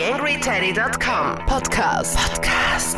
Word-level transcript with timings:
TheAngryTeddy.com 0.00 1.44
Podcast. 1.44 2.16
Podcast. 2.16 2.96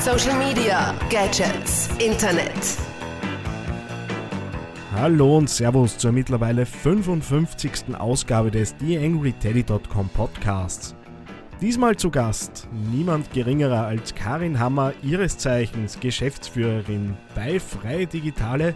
Social 0.00 0.36
Media, 0.36 0.92
Gadgets, 1.10 1.88
Internet. 2.00 2.76
Hallo 4.96 5.38
und 5.38 5.48
Servus 5.48 5.96
zur 5.96 6.10
mittlerweile 6.10 6.66
55. 6.66 7.94
Ausgabe 7.96 8.50
des 8.50 8.76
TheAngryTeddy.com 8.78 10.08
Podcasts. 10.08 10.96
Diesmal 11.60 11.94
zu 11.94 12.10
Gast 12.10 12.66
niemand 12.90 13.32
geringerer 13.32 13.86
als 13.86 14.12
Karin 14.12 14.58
Hammer, 14.58 14.94
ihres 15.04 15.38
Zeichens 15.38 16.00
Geschäftsführerin 16.00 17.16
bei 17.36 17.60
Freie 17.60 18.08
Digitale. 18.08 18.74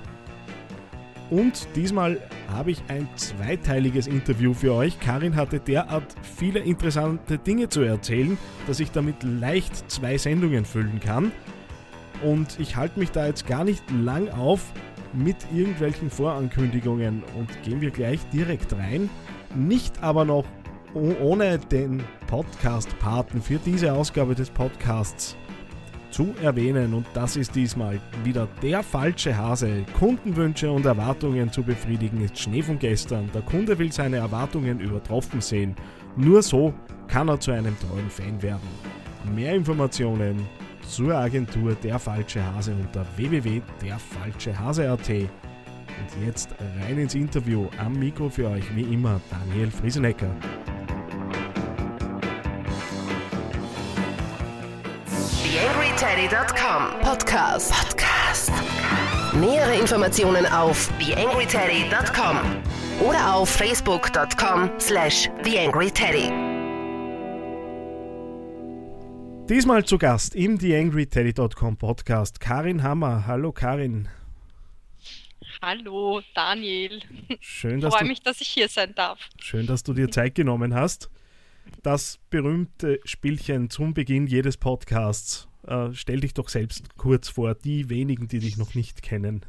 Und 1.33 1.67
diesmal 1.77 2.21
habe 2.51 2.73
ich 2.73 2.83
ein 2.89 3.09
zweiteiliges 3.17 4.07
Interview 4.07 4.53
für 4.53 4.75
euch. 4.75 5.01
Karin 5.01 5.35
hatte 5.35 5.61
derart 5.61 6.15
viele 6.37 6.61
interessante 6.61 7.39
Dinge 7.39 7.71
zu 7.71 7.81
erzählen, 7.81 8.37
dass 8.67 8.81
ich 8.81 8.91
damit 8.91 9.23
leicht 9.23 9.91
zwei 9.91 10.19
Sendungen 10.19 10.67
füllen 10.67 11.01
kann. 11.01 11.33
Und 12.23 12.61
ich 12.61 12.77
halte 12.77 12.99
mich 12.99 13.13
da 13.13 13.27
jetzt 13.27 13.47
gar 13.47 13.65
nicht 13.65 13.83
lang 13.91 14.29
auf 14.29 14.75
mit 15.15 15.39
irgendwelchen 15.55 16.11
Vorankündigungen 16.11 17.23
und 17.39 17.63
gehen 17.63 17.81
wir 17.81 17.93
gleich 17.93 18.21
direkt 18.29 18.75
rein. 18.75 19.09
Nicht 19.55 20.03
aber 20.03 20.27
noch 20.27 20.45
ohne 20.93 21.59
den 21.59 22.03
Podcast-Paten 22.27 23.41
für 23.41 23.57
diese 23.57 23.95
Ausgabe 23.95 24.35
des 24.35 24.51
Podcasts 24.51 25.39
zu 26.13 26.35
erwähnen. 26.43 26.95
Und 26.95 27.07
das 27.15 27.37
ist 27.37 27.55
diesmal 27.55 28.01
wieder 28.23 28.47
der 28.63 28.83
falsche 28.83 29.37
Hase. 29.37 29.85
Kundenwünsche 29.99 30.71
und 30.71 30.87
Erwartungen 30.87 31.51
zu 31.51 31.63
befriedigen 31.63 32.23
ist 32.23 32.39
Schnee 32.39 32.63
von 32.63 32.79
gestern. 32.79 33.31
Der 33.35 33.43
Kunde 33.43 33.79
will 33.79 33.91
seine 33.91 34.19
Erwartungen 34.19 34.79
übertroffen 34.79 35.41
sehen. 35.41 35.75
Nur 36.17 36.43
so 36.43 36.73
kann 37.09 37.29
er 37.29 37.41
zu 37.41 37.51
einem 37.51 37.77
treuen 37.81 38.11
Fan 38.11 38.41
werden. 38.43 38.69
Mehr 39.35 39.55
Informationen 39.55 40.47
zur 40.87 41.15
Agentur 41.15 41.75
Der 41.83 41.99
Falsche 41.99 42.45
Hase 42.45 42.75
unter 42.75 43.05
www.derfalschehase.at. 43.17 45.09
Und 45.09 46.27
jetzt 46.27 46.51
rein 46.81 46.99
ins 46.99 47.15
Interview. 47.15 47.69
Am 47.79 47.99
Mikro 47.99 48.29
für 48.29 48.49
euch 48.49 48.65
wie 48.75 48.93
immer 48.95 49.21
Daniel 49.31 49.71
Friesenecker. 49.71 50.31
TheAngryTeddy.com 55.53 57.01
Podcast. 57.03 57.71
Podcast. 57.73 58.51
Nähere 59.35 59.75
Informationen 59.79 60.47
auf 60.47 60.89
TheAngryTeddy.com 60.99 62.39
oder 63.07 63.35
auf 63.35 63.51
Facebook.com 63.51 64.71
slash 64.81 65.29
TheAngryTeddy. 65.45 66.31
Diesmal 69.47 69.85
zu 69.85 69.99
Gast 69.99 70.35
im 70.35 70.59
TheAngryTeddy.com 70.59 71.77
Podcast 71.77 72.41
Karin 72.41 72.83
Hammer. 72.83 73.27
Hallo 73.27 73.53
Karin. 73.53 74.09
Hallo 75.61 76.23
Daniel. 76.35 77.03
Schön, 77.41 77.77
Ich 77.77 77.83
dass 77.83 77.93
freue 77.93 78.05
du, 78.05 78.09
mich, 78.09 78.23
dass 78.23 78.41
ich 78.41 78.49
hier 78.49 78.71
sein 78.71 78.95
darf. 78.95 79.19
schön, 79.39 79.67
dass 79.67 79.83
du 79.83 79.93
dir 79.93 80.11
Zeit 80.11 80.35
genommen 80.35 80.75
hast. 80.75 81.11
Das 81.83 82.19
berühmte 82.31 83.01
Spielchen 83.05 83.71
zum 83.71 83.95
Beginn 83.95 84.27
jedes 84.27 84.57
Podcasts. 84.57 85.49
Äh, 85.67 85.91
stell 85.93 86.21
dich 86.21 86.35
doch 86.35 86.49
selbst 86.49 86.97
kurz 86.97 87.29
vor, 87.29 87.55
die 87.55 87.89
wenigen, 87.89 88.29
die 88.29 88.39
dich 88.39 88.57
noch 88.57 88.75
nicht 88.75 89.03
kennen. 89.03 89.45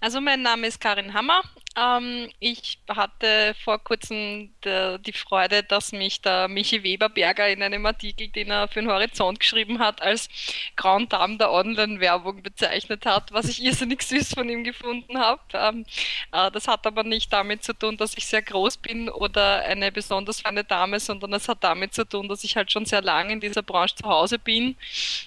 Also 0.00 0.20
mein 0.20 0.42
Name 0.42 0.66
ist 0.66 0.80
Karin 0.80 1.12
Hammer. 1.12 1.42
Ähm, 1.76 2.28
ich 2.40 2.78
hatte 2.88 3.54
vor 3.62 3.78
kurzem 3.78 4.50
die 4.64 5.12
Freude, 5.12 5.62
dass 5.62 5.92
mich 5.92 6.20
der 6.20 6.48
Michi 6.48 6.82
Weberberger 6.82 7.48
in 7.48 7.62
einem 7.62 7.86
Artikel, 7.86 8.28
den 8.28 8.50
er 8.50 8.66
für 8.66 8.80
den 8.80 8.90
Horizont 8.90 9.38
geschrieben 9.38 9.78
hat, 9.78 10.02
als 10.02 10.28
Grand 10.76 11.12
Dame 11.12 11.38
der 11.38 11.52
Online-Werbung 11.52 12.42
bezeichnet 12.42 13.06
hat, 13.06 13.32
was 13.32 13.48
ich 13.48 13.62
irrsinnig 13.62 14.02
süß 14.02 14.34
von 14.34 14.48
ihm 14.48 14.64
gefunden 14.64 15.18
habe. 15.18 15.40
Ähm, 15.52 15.86
äh, 16.32 16.50
das 16.50 16.66
hat 16.66 16.86
aber 16.86 17.04
nicht 17.04 17.32
damit 17.32 17.62
zu 17.62 17.72
tun, 17.72 17.96
dass 17.96 18.16
ich 18.16 18.26
sehr 18.26 18.42
groß 18.42 18.78
bin 18.78 19.08
oder 19.08 19.60
eine 19.60 19.92
besonders 19.92 20.40
feine 20.40 20.64
Dame, 20.64 20.98
sondern 20.98 21.32
es 21.34 21.48
hat 21.48 21.62
damit 21.62 21.94
zu 21.94 22.04
tun, 22.04 22.28
dass 22.28 22.42
ich 22.42 22.56
halt 22.56 22.72
schon 22.72 22.84
sehr 22.84 23.02
lange 23.02 23.32
in 23.32 23.40
dieser 23.40 23.62
Branche 23.62 23.94
zu 23.94 24.08
Hause 24.08 24.38
bin. 24.38 24.76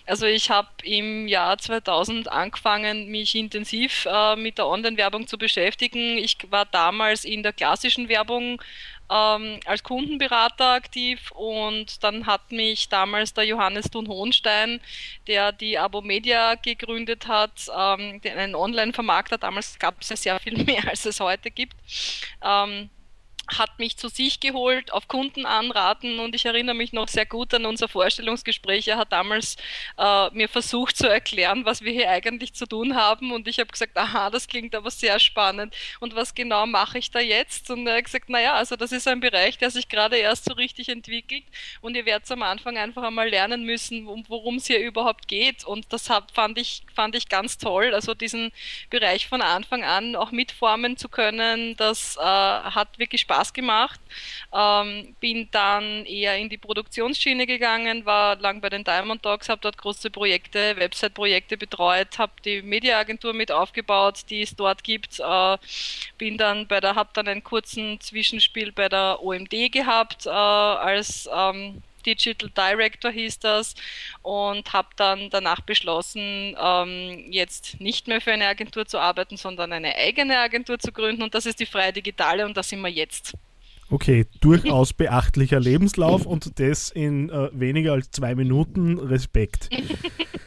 Also 0.05 0.25
ich 0.25 0.49
habe 0.49 0.67
im 0.83 1.27
Jahr 1.27 1.57
2000 1.57 2.27
angefangen, 2.29 3.07
mich 3.07 3.33
intensiv 3.35 4.05
äh, 4.05 4.35
mit 4.35 4.57
der 4.57 4.67
Online-Werbung 4.67 5.27
zu 5.27 5.37
beschäftigen. 5.37 6.17
Ich 6.17 6.32
war 6.49 6.65
damals 6.65 7.25
in 7.25 7.43
der 7.43 7.53
klassischen 7.53 8.09
Werbung 8.09 8.61
ähm, 9.09 9.59
als 9.65 9.83
Kundenberater 9.83 10.73
aktiv 10.73 11.31
und 11.31 12.03
dann 12.03 12.25
hat 12.25 12.51
mich 12.51 12.89
damals 12.89 13.33
der 13.33 13.43
Johannes 13.45 13.89
Thun-Hohenstein, 13.89 14.79
der 15.27 15.51
die 15.51 15.77
Abomedia 15.77 16.55
gegründet 16.55 17.27
hat, 17.27 17.67
ähm, 17.75 18.21
einen 18.23 18.55
Online-Vermarkter, 18.55 19.37
damals 19.37 19.77
gab 19.77 20.01
es 20.01 20.09
ja 20.09 20.15
sehr 20.15 20.39
viel 20.39 20.63
mehr, 20.65 20.87
als 20.87 21.05
es 21.05 21.19
heute 21.19 21.51
gibt, 21.51 21.75
ähm, 22.43 22.89
hat 23.47 23.77
mich 23.77 23.97
zu 23.97 24.07
sich 24.07 24.39
geholt, 24.39 24.93
auf 24.93 25.07
Kunden 25.09 25.45
anraten 25.45 26.19
und 26.19 26.33
ich 26.33 26.45
erinnere 26.45 26.75
mich 26.75 26.93
noch 26.93 27.09
sehr 27.09 27.25
gut 27.25 27.53
an 27.53 27.65
unser 27.65 27.89
Vorstellungsgespräch. 27.89 28.87
Er 28.87 28.97
hat 28.97 29.11
damals 29.11 29.57
äh, 29.97 30.29
mir 30.31 30.47
versucht 30.47 30.95
zu 30.95 31.09
erklären, 31.09 31.65
was 31.65 31.81
wir 31.81 31.91
hier 31.91 32.09
eigentlich 32.09 32.53
zu 32.53 32.65
tun 32.65 32.95
haben 32.95 33.31
und 33.33 33.47
ich 33.47 33.59
habe 33.59 33.71
gesagt, 33.71 33.97
aha, 33.97 34.29
das 34.29 34.47
klingt 34.47 34.73
aber 34.75 34.89
sehr 34.89 35.19
spannend 35.19 35.75
und 35.99 36.15
was 36.15 36.33
genau 36.33 36.65
mache 36.65 36.97
ich 36.97 37.11
da 37.11 37.19
jetzt? 37.19 37.69
Und 37.69 37.85
er 37.85 37.97
hat 37.97 38.05
gesagt, 38.05 38.29
naja, 38.29 38.53
also 38.53 38.77
das 38.77 38.93
ist 38.93 39.07
ein 39.09 39.19
Bereich, 39.19 39.57
der 39.57 39.71
sich 39.71 39.89
gerade 39.89 40.15
erst 40.17 40.45
so 40.45 40.53
richtig 40.53 40.87
entwickelt 40.87 41.43
und 41.81 41.95
ihr 41.95 42.05
werdet 42.05 42.31
am 42.31 42.43
Anfang 42.43 42.77
einfach 42.77 43.03
einmal 43.03 43.29
lernen 43.29 43.63
müssen, 43.63 44.07
um, 44.07 44.23
worum 44.29 44.55
es 44.55 44.67
hier 44.67 44.79
überhaupt 44.79 45.27
geht 45.27 45.65
und 45.65 45.91
das 45.91 46.09
hab, 46.09 46.31
fand, 46.31 46.57
ich, 46.57 46.83
fand 46.95 47.13
ich 47.13 47.27
ganz 47.27 47.57
toll, 47.57 47.93
also 47.93 48.13
diesen 48.13 48.53
Bereich 48.89 49.27
von 49.27 49.41
Anfang 49.41 49.83
an 49.83 50.15
auch 50.15 50.31
mitformen 50.31 50.95
zu 50.95 51.09
können, 51.09 51.75
das 51.75 52.15
äh, 52.15 52.21
hat 52.21 52.97
wirklich 52.99 53.21
Spaß 53.21 53.32
gemacht. 53.53 53.99
Ähm, 54.53 55.15
bin 55.19 55.49
dann 55.51 56.05
eher 56.05 56.37
in 56.37 56.49
die 56.49 56.57
Produktionsschiene 56.57 57.47
gegangen, 57.47 58.05
war 58.05 58.35
lang 58.37 58.61
bei 58.61 58.69
den 58.69 58.83
Diamond 58.83 59.25
Dogs, 59.25 59.49
habe 59.49 59.61
dort 59.61 59.77
große 59.77 60.09
Projekte, 60.11 60.75
Website-Projekte 60.77 61.57
betreut, 61.57 62.17
habe 62.19 62.33
die 62.45 62.61
Mediaagentur 62.61 63.33
mit 63.33 63.51
aufgebaut, 63.51 64.21
die 64.29 64.41
es 64.41 64.55
dort 64.55 64.83
gibt. 64.83 65.19
Äh, 65.19 65.57
bin 66.17 66.37
dann 66.37 66.67
bei 66.67 66.79
der, 66.79 66.95
habe 66.95 67.09
dann 67.13 67.27
einen 67.27 67.43
kurzen 67.43 67.99
Zwischenspiel 67.99 68.71
bei 68.71 68.89
der 68.89 69.23
OMD 69.23 69.71
gehabt 69.71 70.25
äh, 70.25 70.29
als 70.29 71.29
ähm, 71.33 71.81
Digital 72.05 72.49
Director 72.49 73.11
hieß 73.11 73.39
das 73.39 73.75
und 74.21 74.73
habe 74.73 74.89
dann 74.95 75.29
danach 75.29 75.61
beschlossen, 75.61 76.55
ähm, 76.61 77.25
jetzt 77.29 77.79
nicht 77.79 78.07
mehr 78.07 78.21
für 78.21 78.31
eine 78.31 78.47
Agentur 78.47 78.85
zu 78.85 78.99
arbeiten, 78.99 79.37
sondern 79.37 79.73
eine 79.73 79.95
eigene 79.95 80.37
Agentur 80.37 80.79
zu 80.79 80.91
gründen 80.91 81.23
und 81.23 81.33
das 81.33 81.45
ist 81.45 81.59
die 81.59 81.65
Freie 81.65 81.93
Digitale 81.93 82.45
und 82.45 82.55
da 82.57 82.63
sind 82.63 82.81
wir 82.81 82.89
jetzt. 82.89 83.33
Okay, 83.89 84.25
durchaus 84.41 84.93
beachtlicher 84.93 85.59
Lebenslauf 85.59 86.25
und 86.25 86.59
das 86.59 86.89
in 86.89 87.29
äh, 87.29 87.49
weniger 87.53 87.93
als 87.93 88.09
zwei 88.11 88.33
Minuten. 88.33 88.97
Respekt. 88.97 89.69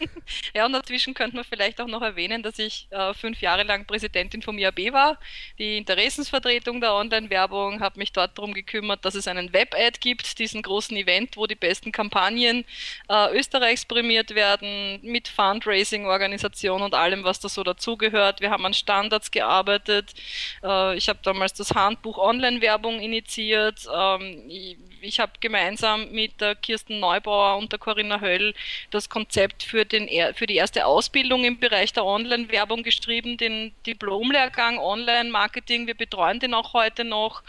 Ja, 0.55 0.67
und 0.67 0.73
dazwischen 0.73 1.15
könnte 1.15 1.37
man 1.37 1.45
vielleicht 1.45 1.81
auch 1.81 1.87
noch 1.87 2.03
erwähnen, 2.03 2.43
dass 2.43 2.59
ich 2.59 2.89
äh, 2.91 3.15
fünf 3.15 3.41
Jahre 3.41 3.63
lang 3.63 3.87
Präsidentin 3.87 4.43
vom 4.43 4.59
IAB 4.59 4.93
war, 4.93 5.19
die 5.59 5.77
Interessensvertretung 5.77 6.81
der 6.81 6.95
Online-Werbung, 6.95 7.81
habe 7.81 7.99
mich 7.99 8.13
dort 8.13 8.37
darum 8.37 8.53
gekümmert, 8.53 9.05
dass 9.05 9.15
es 9.15 9.29
einen 9.29 9.53
Web-Ad 9.53 9.99
gibt, 10.01 10.39
diesen 10.39 10.63
großen 10.63 10.97
Event, 10.97 11.37
wo 11.37 11.47
die 11.47 11.55
besten 11.55 11.93
Kampagnen 11.93 12.65
äh, 13.09 13.37
Österreichs 13.37 13.85
prämiert 13.85 14.35
werden, 14.35 15.01
mit 15.03 15.29
Fundraising, 15.29 16.07
Organisation 16.07 16.83
und 16.83 16.95
allem, 16.95 17.25
was 17.25 17.41
da 17.41 17.49
so 17.49 17.63
dazugehört. 17.63 18.41
Wir 18.41 18.51
haben 18.51 18.67
an 18.67 18.75
Standards 18.75 19.31
gearbeitet. 19.31 20.15
Äh, 20.63 20.97
ich 20.97 21.09
habe 21.09 21.19
damals 21.23 21.55
das 21.55 21.71
Handbuch 21.73 22.19
Online-Werbung 22.19 23.01
initiiert. 23.01 23.87
Ähm, 23.95 24.45
ich 24.49 24.77
ich 25.07 25.21
habe 25.21 25.33
gemeinsam 25.41 26.11
mit 26.11 26.41
der 26.41 26.55
Kirsten 26.55 27.01
Neubauer 27.01 27.57
und 27.57 27.73
der 27.73 27.79
Corinna 27.79 28.21
Höll 28.21 28.55
das 28.91 29.09
Konzept 29.09 29.63
für, 29.63 29.85
den, 29.85 30.09
für 30.35 30.47
die 30.47 30.57
erste 30.57 30.87
Ausbildung 30.87 31.45
im 31.45 31.59
Bereich 31.59 31.93
der 31.93 32.05
Online-Werbung 32.05 32.83
geschrieben, 32.83 33.37
den 33.37 33.73
Diplomlehrgang 33.87 34.79
Online-Marketing. 34.79 35.87
Wir 35.87 35.95
betreuen 35.95 36.41
den 36.41 36.55
auch 36.55 36.73
heute 36.73 37.05
noch 37.05 37.43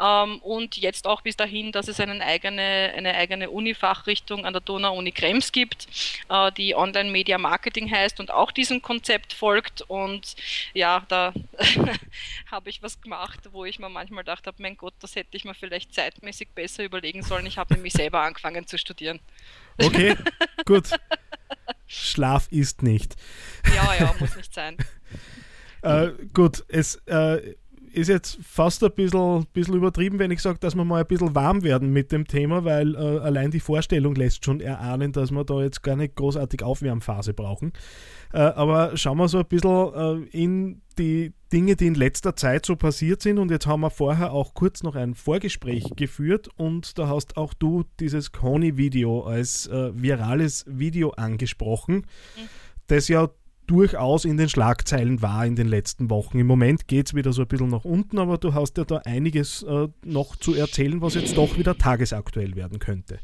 ähm, 0.00 0.38
und 0.40 0.76
jetzt 0.76 1.06
auch 1.06 1.22
bis 1.22 1.36
dahin, 1.36 1.72
dass 1.72 1.88
es 1.88 2.00
eine 2.00 2.20
eigene, 2.22 2.92
eine 2.96 3.14
eigene 3.14 3.50
Uni-Fachrichtung 3.50 4.44
an 4.44 4.52
der 4.52 4.60
Donau-Uni 4.60 5.12
Krems 5.12 5.52
gibt, 5.52 5.88
äh, 6.28 6.52
die 6.52 6.74
Online-Media-Marketing 6.74 7.90
heißt 7.90 8.20
und 8.20 8.30
auch 8.30 8.52
diesem 8.52 8.82
Konzept 8.82 9.32
folgt. 9.32 9.82
Und 9.82 10.36
ja, 10.74 11.04
da 11.08 11.32
habe 12.50 12.70
ich 12.70 12.82
was 12.82 13.00
gemacht, 13.00 13.40
wo 13.52 13.64
ich 13.64 13.78
mir 13.78 13.88
manchmal 13.88 14.24
gedacht 14.24 14.46
habe, 14.46 14.60
mein 14.60 14.76
Gott, 14.76 14.94
das 15.00 15.16
hätte 15.16 15.36
ich 15.36 15.44
mir 15.44 15.54
vielleicht 15.54 15.94
zeitmäßig 15.94 16.48
besser 16.54 16.84
überlegen 16.84 17.22
sollen. 17.22 17.46
Ich 17.46 17.58
habe 17.58 17.74
nämlich 17.74 17.92
selber 17.92 18.20
angefangen 18.20 18.66
zu 18.66 18.78
studieren. 18.78 19.20
Okay, 19.78 20.16
gut. 20.64 20.90
Schlaf 21.86 22.48
ist 22.50 22.82
nicht. 22.82 23.16
Ja, 23.74 23.94
ja, 23.94 24.14
muss 24.18 24.36
nicht 24.36 24.52
sein. 24.52 24.76
Äh, 25.82 26.12
gut, 26.32 26.64
es, 26.66 26.96
äh, 27.06 27.54
ist 27.96 28.08
jetzt 28.08 28.38
fast 28.42 28.84
ein 28.84 28.92
bisschen, 28.92 29.46
bisschen 29.54 29.74
übertrieben, 29.74 30.18
wenn 30.18 30.30
ich 30.30 30.42
sage, 30.42 30.58
dass 30.58 30.74
wir 30.74 30.84
mal 30.84 31.00
ein 31.00 31.06
bisschen 31.06 31.34
warm 31.34 31.62
werden 31.62 31.92
mit 31.92 32.12
dem 32.12 32.26
Thema, 32.26 32.64
weil 32.64 32.94
äh, 32.94 32.98
allein 32.98 33.50
die 33.50 33.60
Vorstellung 33.60 34.14
lässt 34.14 34.44
schon 34.44 34.60
erahnen, 34.60 35.12
dass 35.12 35.30
wir 35.30 35.44
da 35.44 35.62
jetzt 35.62 35.82
gar 35.82 35.96
nicht 35.96 36.14
großartig 36.14 36.62
Aufwärmphase 36.62 37.32
brauchen. 37.32 37.72
Äh, 38.34 38.38
aber 38.40 38.96
schauen 38.98 39.16
wir 39.16 39.28
so 39.28 39.38
ein 39.38 39.46
bisschen 39.46 39.94
äh, 39.94 40.36
in 40.36 40.82
die 40.98 41.32
Dinge, 41.52 41.74
die 41.76 41.86
in 41.86 41.94
letzter 41.94 42.36
Zeit 42.36 42.66
so 42.66 42.76
passiert 42.76 43.22
sind. 43.22 43.38
Und 43.38 43.50
jetzt 43.50 43.66
haben 43.66 43.80
wir 43.80 43.90
vorher 43.90 44.32
auch 44.32 44.52
kurz 44.52 44.82
noch 44.82 44.94
ein 44.94 45.14
Vorgespräch 45.14 45.84
geführt 45.96 46.48
und 46.56 46.98
da 46.98 47.08
hast 47.08 47.38
auch 47.38 47.54
du 47.54 47.84
dieses 47.98 48.32
Coney-Video 48.32 49.22
als 49.22 49.68
äh, 49.68 49.90
virales 49.94 50.64
Video 50.68 51.10
angesprochen, 51.10 51.94
mhm. 51.94 52.48
das 52.88 53.08
ja 53.08 53.30
durchaus 53.66 54.24
in 54.24 54.36
den 54.36 54.48
Schlagzeilen 54.48 55.22
war 55.22 55.44
in 55.44 55.56
den 55.56 55.68
letzten 55.68 56.10
Wochen. 56.10 56.38
Im 56.38 56.46
Moment 56.46 56.88
geht 56.88 57.06
es 57.06 57.14
wieder 57.14 57.32
so 57.32 57.42
ein 57.42 57.48
bisschen 57.48 57.68
nach 57.68 57.84
unten, 57.84 58.18
aber 58.18 58.38
du 58.38 58.54
hast 58.54 58.78
ja 58.78 58.84
da 58.84 58.98
einiges 58.98 59.62
äh, 59.62 59.88
noch 60.04 60.36
zu 60.36 60.54
erzählen, 60.54 61.00
was 61.00 61.14
jetzt 61.14 61.36
doch 61.36 61.58
wieder 61.58 61.76
tagesaktuell 61.76 62.56
werden 62.56 62.78
könnte. 62.78 63.18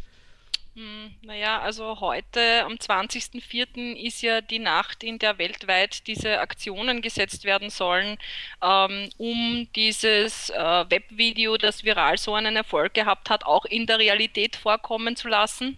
Hm, 0.75 1.15
naja, 1.21 1.61
also 1.61 2.00
heute 2.00 2.65
am 2.65 2.73
20.04. 2.73 3.94
ist 3.94 4.23
ja 4.23 4.41
die 4.41 4.59
Nacht, 4.59 5.05
in 5.05 5.19
der 5.19 5.37
weltweit 5.37 6.06
diese 6.06 6.41
Aktionen 6.41 7.03
gesetzt 7.03 7.44
werden 7.44 7.69
sollen, 7.69 8.17
ähm, 8.62 9.11
um 9.19 9.69
dieses 9.77 10.49
äh, 10.49 10.85
Webvideo, 10.89 11.59
das 11.59 11.85
viral 11.85 12.17
so 12.17 12.35
einen 12.35 12.56
Erfolg 12.56 12.94
gehabt 12.94 13.29
hat, 13.29 13.44
auch 13.44 13.67
in 13.67 13.87
der 13.87 13.99
Realität 13.99 14.56
vorkommen 14.56 15.15
zu 15.15 15.29
lassen. 15.29 15.77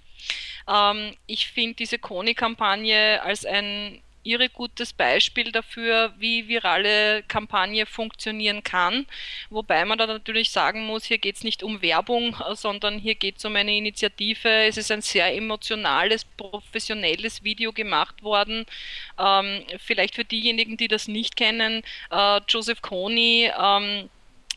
Ähm, 0.69 1.17
ich 1.27 1.49
finde 1.49 1.75
diese 1.75 1.99
Koni-Kampagne 1.99 3.21
als 3.21 3.45
ein 3.45 4.01
irre 4.25 4.49
gutes 4.49 4.93
Beispiel 4.93 5.53
dafür, 5.53 6.15
wie 6.19 6.49
virale 6.49 7.23
Kampagne 7.25 7.87
funktionieren 7.87 8.63
kann. 8.63 9.07
Wobei 9.51 9.85
man 9.85 9.99
da 9.99 10.07
natürlich 10.07 10.51
sagen 10.51 10.87
muss, 10.87 11.05
hier 11.05 11.19
geht 11.19 11.37
es 11.37 11.45
nicht 11.45 11.63
um 11.63 11.83
Werbung, 11.83 12.37
sondern 12.55 12.99
hier 12.99 13.15
geht 13.15 13.39
es 13.39 13.45
um 13.45 13.55
eine 13.55 13.77
Initiative. 13.77 14.49
Es 14.49 14.77
ist 14.77 14.91
ein 14.91 15.03
sehr 15.03 15.35
emotionales, 15.35 16.25
professionelles 16.25 17.45
Video 17.45 17.73
gemacht 17.73 18.23
worden. 18.23 18.67
Ähm, 19.19 19.65
vielleicht 19.79 20.15
für 20.15 20.25
diejenigen, 20.25 20.77
die 20.77 20.89
das 20.89 21.07
nicht 21.09 21.37
kennen, 21.37 21.83
äh, 22.11 22.41
Joseph 22.49 22.83
Kony. 22.83 23.51
Ähm, 23.57 24.09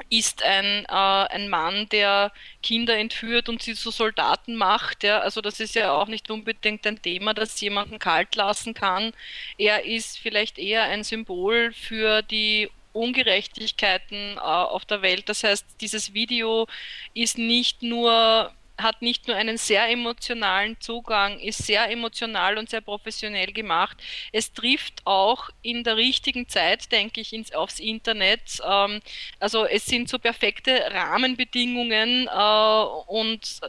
ist 0.10 0.44
ein, 0.44 0.86
äh, 0.86 0.88
ein 0.90 1.50
Mann, 1.50 1.88
der 1.90 2.32
Kinder 2.64 2.98
entführt 2.98 3.50
und 3.50 3.62
sie 3.62 3.76
zu 3.76 3.92
Soldaten 3.92 4.56
macht. 4.56 5.04
Ja? 5.04 5.20
Also 5.20 5.42
das 5.42 5.60
ist 5.60 5.76
ja 5.76 5.92
auch 5.92 6.08
nicht 6.08 6.30
unbedingt 6.32 6.86
ein 6.88 7.02
Thema, 7.02 7.34
das 7.34 7.60
jemanden 7.62 8.00
kalt 8.00 8.36
lassen 8.36 8.74
kann. 8.74 9.14
Er 9.58 9.86
ist 9.86 10.20
vielleicht 10.20 10.58
eher 10.58 10.84
ein 10.84 11.04
Symbol 11.04 11.74
für 11.74 12.22
die 12.22 12.70
Ungerechtigkeiten 12.94 14.38
äh, 14.38 14.40
auf 14.40 14.86
der 14.86 15.02
Welt. 15.02 15.30
Das 15.30 15.44
heißt, 15.44 15.66
dieses 15.82 16.14
Video 16.14 16.68
ist 17.14 17.38
nicht 17.38 17.84
nur 17.84 18.52
hat 18.78 19.02
nicht 19.02 19.28
nur 19.28 19.36
einen 19.36 19.58
sehr 19.58 19.90
emotionalen 19.90 20.80
Zugang, 20.80 21.40
ist 21.40 21.66
sehr 21.66 21.90
emotional 21.90 22.58
und 22.58 22.70
sehr 22.70 22.82
professionell 22.82 23.52
gemacht. 23.52 23.98
Es 24.32 24.54
trifft 24.54 25.02
auch 25.06 25.50
in 25.62 25.84
der 25.84 25.98
richtigen 25.98 26.48
Zeit, 26.48 26.92
denke 26.92 27.22
ich, 27.22 27.34
ins, 27.34 27.52
aufs 27.54 27.80
Internet. 27.80 28.62
Ähm, 28.64 29.02
also 29.40 29.66
es 29.66 29.86
sind 29.86 30.10
so 30.10 30.20
perfekte 30.20 30.80
Rahmenbedingungen 30.92 32.28
äh, 32.28 32.84
und 33.08 33.62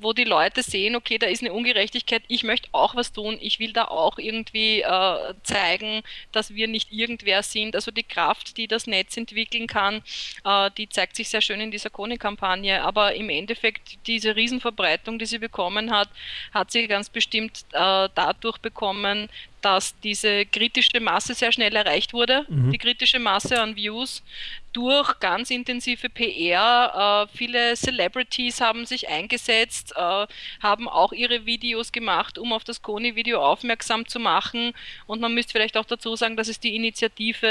wo 0.00 0.12
die 0.12 0.24
Leute 0.24 0.62
sehen, 0.62 0.96
okay, 0.96 1.18
da 1.18 1.26
ist 1.26 1.42
eine 1.42 1.52
Ungerechtigkeit, 1.52 2.22
ich 2.28 2.44
möchte 2.44 2.68
auch 2.72 2.94
was 2.94 3.12
tun, 3.12 3.38
ich 3.40 3.58
will 3.58 3.72
da 3.72 3.84
auch 3.86 4.18
irgendwie 4.18 4.80
äh, 4.80 5.34
zeigen, 5.42 6.02
dass 6.32 6.54
wir 6.54 6.68
nicht 6.68 6.92
irgendwer 6.92 7.42
sind. 7.42 7.74
Also 7.74 7.90
die 7.90 8.02
Kraft, 8.02 8.56
die 8.56 8.68
das 8.68 8.86
Netz 8.86 9.16
entwickeln 9.16 9.66
kann, 9.66 10.02
äh, 10.44 10.70
die 10.76 10.88
zeigt 10.88 11.16
sich 11.16 11.28
sehr 11.28 11.40
schön 11.40 11.60
in 11.60 11.70
dieser 11.70 11.90
Kone-Kampagne. 11.90 12.82
Aber 12.82 13.14
im 13.14 13.30
Endeffekt, 13.30 14.06
diese 14.06 14.36
Riesenverbreitung, 14.36 15.18
die 15.18 15.26
sie 15.26 15.38
bekommen 15.38 15.90
hat, 15.90 16.08
hat 16.52 16.70
sie 16.70 16.86
ganz 16.86 17.08
bestimmt 17.08 17.64
äh, 17.72 18.08
dadurch 18.14 18.58
bekommen, 18.58 19.28
dass 19.60 19.98
diese 20.00 20.46
kritische 20.46 21.00
Masse 21.00 21.34
sehr 21.34 21.52
schnell 21.52 21.74
erreicht 21.76 22.12
wurde, 22.12 22.46
mhm. 22.48 22.70
die 22.70 22.78
kritische 22.78 23.18
Masse 23.18 23.60
an 23.60 23.76
Views 23.76 24.22
durch 24.72 25.18
ganz 25.20 25.50
intensive 25.50 26.08
PR. 26.08 27.26
Äh, 27.30 27.36
viele 27.36 27.76
Celebrities 27.76 28.60
haben 28.60 28.86
sich 28.86 29.08
eingesetzt, 29.08 29.92
äh, 29.96 30.26
haben 30.62 30.88
auch 30.88 31.12
ihre 31.12 31.46
Videos 31.46 31.92
gemacht, 31.92 32.38
um 32.38 32.52
auf 32.52 32.64
das 32.64 32.82
Kony-Video 32.82 33.42
aufmerksam 33.44 34.06
zu 34.06 34.18
machen. 34.18 34.72
Und 35.06 35.20
man 35.20 35.34
müsste 35.34 35.52
vielleicht 35.52 35.76
auch 35.76 35.84
dazu 35.84 36.14
sagen, 36.16 36.36
dass 36.36 36.48
es 36.48 36.60
die 36.60 36.76
Initiative 36.76 37.46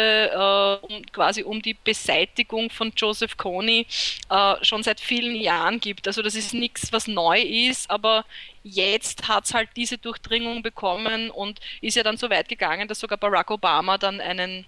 äh, 0.85 0.85
um, 0.85 1.05
quasi 1.11 1.43
um 1.43 1.61
die 1.61 1.75
Beseitigung 1.83 2.69
von 2.69 2.93
Joseph 2.95 3.37
Kony 3.37 3.85
äh, 4.29 4.55
schon 4.61 4.83
seit 4.83 4.99
vielen 4.99 5.35
Jahren 5.35 5.79
gibt. 5.79 6.07
Also 6.07 6.21
das 6.21 6.35
ist 6.35 6.53
nichts, 6.53 6.91
was 6.93 7.07
neu 7.07 7.39
ist, 7.41 7.89
aber 7.89 8.25
jetzt 8.63 9.27
hat 9.27 9.45
es 9.45 9.53
halt 9.53 9.69
diese 9.75 9.97
Durchdringung 9.97 10.61
bekommen 10.61 11.29
und 11.29 11.59
ist 11.81 11.95
ja 11.95 12.03
dann 12.03 12.17
so 12.17 12.29
weit 12.29 12.49
gegangen, 12.49 12.87
dass 12.87 12.99
sogar 12.99 13.17
Barack 13.17 13.51
Obama 13.51 13.97
dann 13.97 14.21
einen 14.21 14.65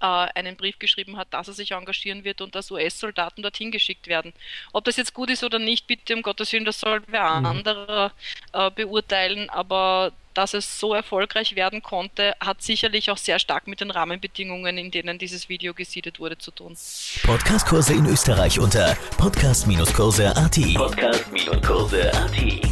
äh, 0.00 0.04
einen 0.34 0.56
Brief 0.56 0.78
geschrieben 0.78 1.16
hat, 1.16 1.28
dass 1.30 1.48
er 1.48 1.54
sich 1.54 1.72
engagieren 1.72 2.24
wird 2.24 2.40
und 2.40 2.54
dass 2.54 2.70
US-Soldaten 2.70 3.42
dorthin 3.42 3.70
geschickt 3.70 4.06
werden. 4.06 4.32
Ob 4.72 4.84
das 4.84 4.96
jetzt 4.96 5.14
gut 5.14 5.30
ist 5.30 5.44
oder 5.44 5.58
nicht, 5.58 5.86
bitte 5.86 6.14
um 6.14 6.22
Gottes 6.22 6.52
Willen, 6.52 6.64
das 6.64 6.80
soll 6.80 7.02
wer 7.06 7.40
mhm. 7.40 7.46
anderer 7.46 8.12
äh, 8.52 8.70
beurteilen, 8.70 9.50
aber 9.50 10.12
dass 10.34 10.54
es 10.54 10.78
so 10.78 10.94
erfolgreich 10.94 11.56
werden 11.56 11.82
konnte, 11.82 12.36
hat 12.38 12.62
sicherlich 12.62 13.10
auch 13.10 13.16
sehr 13.16 13.40
stark 13.40 13.66
mit 13.66 13.80
den 13.80 13.90
Rahmenbedingungen, 13.90 14.78
in 14.78 14.92
denen 14.92 15.18
dieses 15.18 15.48
Video 15.48 15.74
gesiedet 15.74 16.20
wurde, 16.20 16.38
zu 16.38 16.52
tun. 16.52 16.76
Podcastkurse 17.24 17.94
in 17.94 18.06
Österreich 18.06 18.60
unter 18.60 18.96
podcast-kurse.at. 19.16 20.58
Podcast-kurse.at 20.76 22.68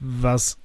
was 0.00 0.56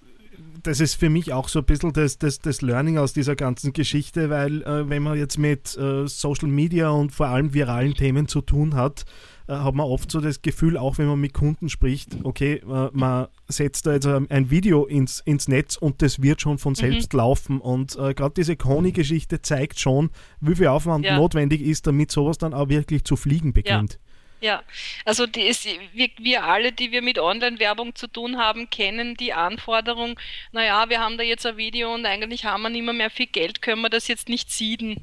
das 0.64 0.80
ist 0.80 0.96
für 0.96 1.10
mich 1.10 1.34
auch 1.34 1.50
so 1.50 1.60
ein 1.60 1.66
bisschen 1.66 1.94
das, 1.94 2.18
das, 2.18 2.40
das 2.40 2.62
Learning 2.62 2.98
aus 2.98 3.14
dieser 3.14 3.36
ganzen 3.36 3.74
Geschichte, 3.74 4.30
weil 4.30 4.62
äh, 4.64 4.90
wenn 4.90 5.04
man 5.04 5.18
jetzt 5.18 5.38
mit 5.38 5.78
äh, 5.78 6.08
Social 6.08 6.48
Media 6.48 6.90
und 6.90 7.12
vor 7.12 7.28
allem 7.28 7.54
viralen 7.54 7.94
Themen 7.94 8.28
zu 8.28 8.42
tun 8.42 8.76
hat, 8.76 9.06
äh, 9.48 9.54
hat 9.54 9.76
man 9.76 9.86
oft 9.86 10.10
so 10.10 10.22
das 10.22 10.42
Gefühl, 10.42 10.78
auch 10.78 10.98
wenn 10.98 11.08
man 11.08 11.20
mit 11.20 11.34
Kunden 11.34 11.70
spricht, 11.70 12.18
okay, 12.24 12.62
äh, 12.68 12.90
man 12.94 13.28
setzt 13.48 13.86
da 13.86 13.94
jetzt 13.94 14.08
ein 14.08 14.50
Video 14.50 14.86
ins, 14.86 15.20
ins 15.26 15.48
Netz 15.48 15.76
und 15.76 16.02
das 16.02 16.22
wird 16.22 16.42
schon 16.42 16.58
von 16.58 16.76
selbst 16.76 17.14
mhm. 17.14 17.18
laufen. 17.18 17.62
Und 17.62 17.96
äh, 17.98 18.14
gerade 18.14 18.34
diese 18.36 18.56
Kony-Geschichte 18.56 19.42
zeigt 19.42 19.80
schon, 19.80 20.12
wie 20.40 20.56
viel 20.56 20.68
Aufwand 20.68 21.06
ja. 21.06 21.18
notwendig 21.18 21.62
ist, 21.62 21.88
damit 21.88 22.12
sowas 22.12 22.38
dann 22.38 22.54
auch 22.54 22.70
wirklich 22.70 23.04
zu 23.04 23.16
fliegen 23.16 23.54
beginnt. 23.54 23.94
Ja. 23.94 24.00
Ja, 24.44 24.62
also 25.06 25.26
die 25.26 25.44
ist, 25.44 25.66
wir, 25.94 26.10
wir 26.18 26.44
alle, 26.44 26.74
die 26.74 26.92
wir 26.92 27.02
mit 27.02 27.18
Online-Werbung 27.18 27.96
zu 27.96 28.08
tun 28.08 28.38
haben, 28.38 28.70
kennen 28.70 29.16
die 29.16 29.32
Anforderung, 29.32 30.20
naja, 30.52 30.90
wir 30.90 31.00
haben 31.00 31.18
da 31.18 31.24
jetzt 31.24 31.46
ein 31.46 31.56
Video 31.56 31.94
und 31.94 32.06
eigentlich 32.06 32.44
haben 32.44 32.64
wir 32.64 32.70
nicht 32.70 32.84
mehr, 32.84 32.94
mehr 32.94 33.10
viel 33.10 33.28
Geld, 33.28 33.62
können 33.62 33.82
wir 33.82 33.90
das 33.90 34.10
jetzt 34.10 34.28
nicht 34.28 34.52
sieden. 34.52 34.98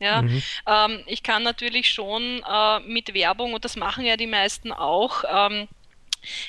Ja, 0.00 0.20
mhm. 0.20 0.42
ähm, 0.66 1.02
ich 1.06 1.22
kann 1.22 1.42
natürlich 1.42 1.92
schon 1.92 2.42
äh, 2.46 2.80
mit 2.80 3.14
Werbung, 3.14 3.54
und 3.54 3.64
das 3.64 3.76
machen 3.76 4.04
ja 4.04 4.18
die 4.18 4.26
meisten 4.26 4.70
auch, 4.70 5.24
ähm, 5.32 5.66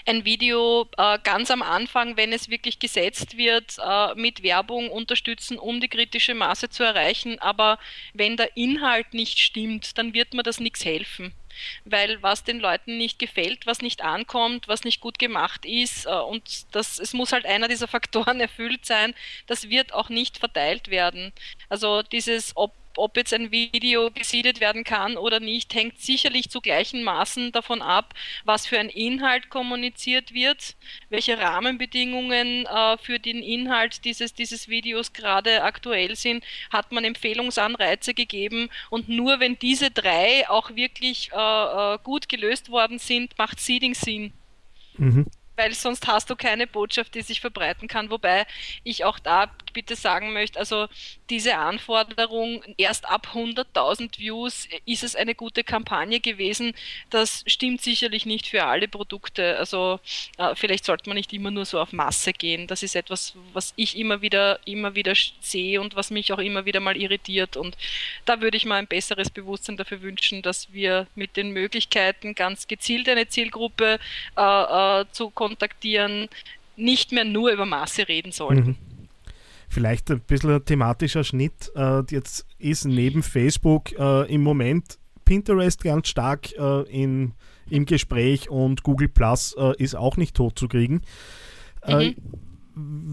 ein 0.06 0.26
Video 0.26 0.88
äh, 0.98 1.20
ganz 1.24 1.52
am 1.52 1.62
Anfang, 1.62 2.18
wenn 2.18 2.34
es 2.34 2.50
wirklich 2.50 2.80
gesetzt 2.80 3.38
wird, 3.38 3.78
äh, 3.84 4.16
mit 4.16 4.44
Werbung 4.44 4.90
unterstützen, 4.90 5.58
um 5.58 5.80
die 5.80 5.90
kritische 5.90 6.34
Masse 6.34 6.70
zu 6.70 6.84
erreichen. 6.84 7.40
Aber 7.40 7.80
wenn 8.14 8.38
der 8.38 8.56
Inhalt 8.58 9.14
nicht 9.14 9.40
stimmt, 9.40 9.98
dann 9.98 10.14
wird 10.14 10.34
mir 10.34 10.44
das 10.44 10.60
nichts 10.60 10.86
helfen 10.86 11.34
weil 11.86 12.22
was 12.22 12.44
den 12.44 12.60
Leuten 12.60 12.98
nicht 12.98 13.20
gefällt, 13.20 13.66
was 13.66 13.82
nicht 13.82 14.02
ankommt, 14.02 14.68
was 14.68 14.84
nicht 14.84 15.02
gut 15.02 15.20
gemacht 15.20 15.66
ist 15.66 16.06
äh, 16.06 16.10
und 16.10 16.66
das, 16.76 17.00
es 17.00 17.14
muss 17.14 17.32
halt 17.32 17.46
einer 17.46 17.68
dieser 17.68 17.88
Faktoren 17.88 18.40
erfüllt 18.42 18.86
sein, 18.86 19.14
das 19.48 19.70
wird 19.70 19.94
auch 19.94 20.10
nicht 20.10 20.38
verteilt 20.38 20.90
werden. 20.90 21.32
Also 21.70 22.02
dieses, 22.02 22.52
ob 22.56 22.74
ob 22.98 23.18
jetzt 23.18 23.34
ein 23.34 23.52
Video 23.52 24.12
gesiedet 24.12 24.60
werden 24.60 24.84
kann 24.84 25.18
oder 25.18 25.40
nicht, 25.40 25.74
hängt 25.74 26.00
sicherlich 26.00 26.50
zu 26.50 26.62
gleichen 26.62 27.04
Maßen 27.04 27.52
davon 27.52 27.82
ab, 27.82 28.14
was 28.44 28.68
für 28.68 28.80
ein 28.80 28.90
Inhalt 28.90 29.50
kommuniziert 29.50 30.34
wird, 30.34 30.76
welche 31.10 31.38
Rahmenbedingungen 31.38 32.66
äh, 32.66 32.98
für 32.98 33.20
den 33.20 33.42
Inhalt 33.42 34.06
dieses, 34.06 34.34
dieses 34.34 34.68
Videos 34.68 35.14
gerade 35.14 35.64
aktuell 35.64 36.16
sind, 36.16 36.44
hat 36.72 36.92
man 36.92 37.04
Empfehlungsanreize 37.04 38.14
gegeben 38.14 38.70
und 38.90 39.10
nur 39.10 39.40
wenn 39.40 39.60
diese 39.60 39.92
drei 39.92 40.50
auch 40.50 40.76
wirklich 40.76 41.32
äh, 41.34 41.36
äh 41.36 41.98
gut 42.04 42.30
gelöst 42.30 42.70
worden 42.70 43.00
sind, 43.00 43.38
macht 43.38 43.60
Seeding 43.60 43.96
Sinn. 43.96 44.34
Mhm 44.98 45.26
weil 45.56 45.74
sonst 45.74 46.08
hast 46.08 46.30
du 46.30 46.36
keine 46.36 46.68
Botschaft, 46.68 47.16
die 47.16 47.22
sich 47.22 47.42
verbreiten 47.42 47.88
kann. 47.88 48.10
Wobei 48.10 48.46
ich 48.84 49.06
auch 49.06 49.20
da 49.20 49.52
bitte 49.76 49.96
sagen 49.96 50.34
möchte, 50.34 50.58
also 50.58 50.88
diese 51.30 51.58
Anforderung, 51.58 52.64
erst 52.78 53.08
ab 53.08 53.28
100.000 53.34 54.18
Views 54.18 54.68
ist 54.86 55.04
es 55.04 55.16
eine 55.16 55.36
gute 55.36 55.64
Kampagne 55.64 56.20
gewesen, 56.20 56.74
das 57.10 57.44
stimmt 57.46 57.82
sicherlich 57.82 58.26
nicht 58.26 58.48
für 58.48 58.64
alle 58.64 58.88
Produkte. 58.88 59.58
Also 59.58 60.00
äh, 60.38 60.56
vielleicht 60.56 60.86
sollte 60.86 61.10
man 61.10 61.18
nicht 61.18 61.34
immer 61.34 61.52
nur 61.52 61.66
so 61.66 61.80
auf 61.80 61.94
Masse 61.94 62.32
gehen. 62.32 62.68
Das 62.68 62.84
ist 62.84 62.96
etwas, 62.96 63.36
was 63.54 63.74
ich 63.76 63.98
immer 63.98 64.22
wieder, 64.22 64.60
immer 64.66 64.96
wieder 64.96 65.14
sehe 65.42 65.82
und 65.82 65.96
was 65.96 66.10
mich 66.10 66.32
auch 66.32 66.40
immer 66.40 66.66
wieder 66.66 66.80
mal 66.80 66.98
irritiert. 66.98 67.58
Und 67.58 67.78
da 68.24 68.42
würde 68.42 68.58
ich 68.58 68.66
mal 68.66 68.78
ein 68.78 68.88
besseres 68.88 69.30
Bewusstsein 69.30 69.78
dafür 69.78 70.02
wünschen, 70.02 70.42
dass 70.42 70.72
wir 70.72 71.08
mit 71.16 71.36
den 71.36 71.52
Möglichkeiten 71.52 72.34
ganz 72.34 72.68
gezielt 72.68 73.10
eine 73.10 73.28
Zielgruppe 73.28 74.00
äh, 74.38 75.02
äh, 75.02 75.06
zu 75.12 75.30
kontaktieren, 75.32 76.30
nicht 76.78 77.12
mehr 77.12 77.26
nur 77.26 77.52
über 77.52 77.66
Maße 77.66 78.08
reden 78.08 78.32
sollten. 78.32 78.68
Mhm. 78.68 78.95
Vielleicht 79.76 80.10
ein 80.10 80.22
bisschen 80.22 80.52
ein 80.52 80.64
thematischer 80.64 81.26
Schnitt. 81.26 81.70
Äh, 81.76 82.04
jetzt 82.10 82.46
ist 82.60 82.86
neben 82.86 83.22
Facebook 83.22 83.92
äh, 84.00 84.34
im 84.34 84.42
Moment 84.42 84.98
Pinterest 85.26 85.84
ganz 85.84 86.08
stark 86.08 86.54
äh, 86.54 86.84
in, 86.84 87.34
im 87.70 87.86
Gespräch 87.86 88.50
und 88.50 88.84
Google 88.84 89.10
Plus 89.10 89.54
äh, 89.58 89.74
ist 89.78 89.98
auch 89.98 90.16
nicht 90.16 90.34
tot 90.34 90.58
zu 90.58 90.70
kriegen. 90.70 91.02
Äh, 91.82 92.12
mhm. 92.12 92.16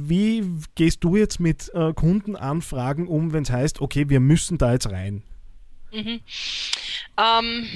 Wie 0.09 0.45
gehst 0.77 1.03
du 1.03 1.17
jetzt 1.17 1.41
mit 1.41 1.69
äh, 1.75 1.93
Kundenanfragen 1.95 3.09
um, 3.09 3.33
wenn 3.33 3.43
es 3.43 3.51
heißt, 3.51 3.81
okay, 3.81 4.09
wir 4.09 4.21
müssen 4.21 4.57
da 4.57 4.73
jetzt 4.73 4.89
rein? 4.89 5.25
Mhm. 5.93 6.21
Ähm, 7.19 7.67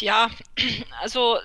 ja, 0.00 0.28
also 1.00 1.36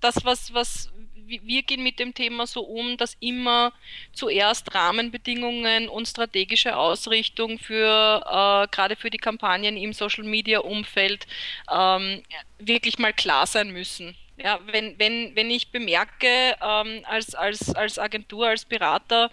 das, 0.00 0.24
was, 0.24 0.54
was 0.54 0.91
wir 1.26 1.62
gehen 1.62 1.82
mit 1.82 1.98
dem 1.98 2.14
Thema 2.14 2.46
so 2.46 2.62
um, 2.62 2.96
dass 2.96 3.16
immer 3.20 3.72
zuerst 4.12 4.74
Rahmenbedingungen 4.74 5.88
und 5.88 6.08
strategische 6.08 6.76
Ausrichtung 6.76 7.58
für 7.58 8.22
äh, 8.24 8.68
gerade 8.74 8.96
für 8.96 9.10
die 9.10 9.18
Kampagnen 9.18 9.76
im 9.76 9.92
Social 9.92 10.24
Media 10.24 10.60
Umfeld 10.60 11.26
ähm, 11.70 12.22
wirklich 12.58 12.98
mal 12.98 13.12
klar 13.12 13.46
sein 13.46 13.70
müssen. 13.70 14.16
Ja, 14.42 14.58
wenn, 14.66 14.98
wenn, 14.98 15.36
wenn 15.36 15.50
ich 15.50 15.70
bemerke 15.70 16.56
ähm, 16.60 17.04
als, 17.04 17.34
als, 17.34 17.74
als 17.74 17.98
Agentur, 17.98 18.48
als 18.48 18.64
Berater, 18.64 19.30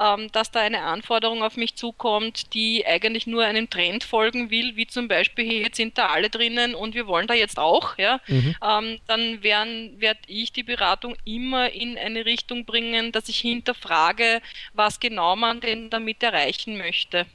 ähm, 0.00 0.30
dass 0.30 0.50
da 0.50 0.60
eine 0.60 0.82
Anforderung 0.82 1.42
auf 1.42 1.56
mich 1.56 1.74
zukommt, 1.74 2.54
die 2.54 2.86
eigentlich 2.86 3.26
nur 3.26 3.44
einem 3.44 3.68
Trend 3.68 4.04
folgen 4.04 4.50
will, 4.50 4.76
wie 4.76 4.86
zum 4.86 5.08
Beispiel, 5.08 5.46
hey, 5.46 5.62
jetzt 5.62 5.76
sind 5.76 5.98
da 5.98 6.06
alle 6.06 6.30
drinnen 6.30 6.74
und 6.74 6.94
wir 6.94 7.06
wollen 7.06 7.26
da 7.26 7.34
jetzt 7.34 7.58
auch, 7.58 7.98
ja, 7.98 8.20
mhm. 8.28 8.54
ähm, 8.62 9.00
dann 9.08 9.42
werde 9.42 10.20
ich 10.28 10.52
die 10.52 10.62
Beratung 10.62 11.16
immer 11.24 11.70
in 11.70 11.98
eine 11.98 12.24
Richtung 12.24 12.64
bringen, 12.64 13.10
dass 13.10 13.28
ich 13.28 13.38
hinterfrage, 13.38 14.40
was 14.72 15.00
genau 15.00 15.34
man 15.34 15.60
denn 15.60 15.90
damit 15.90 16.22
erreichen 16.22 16.78
möchte 16.78 17.26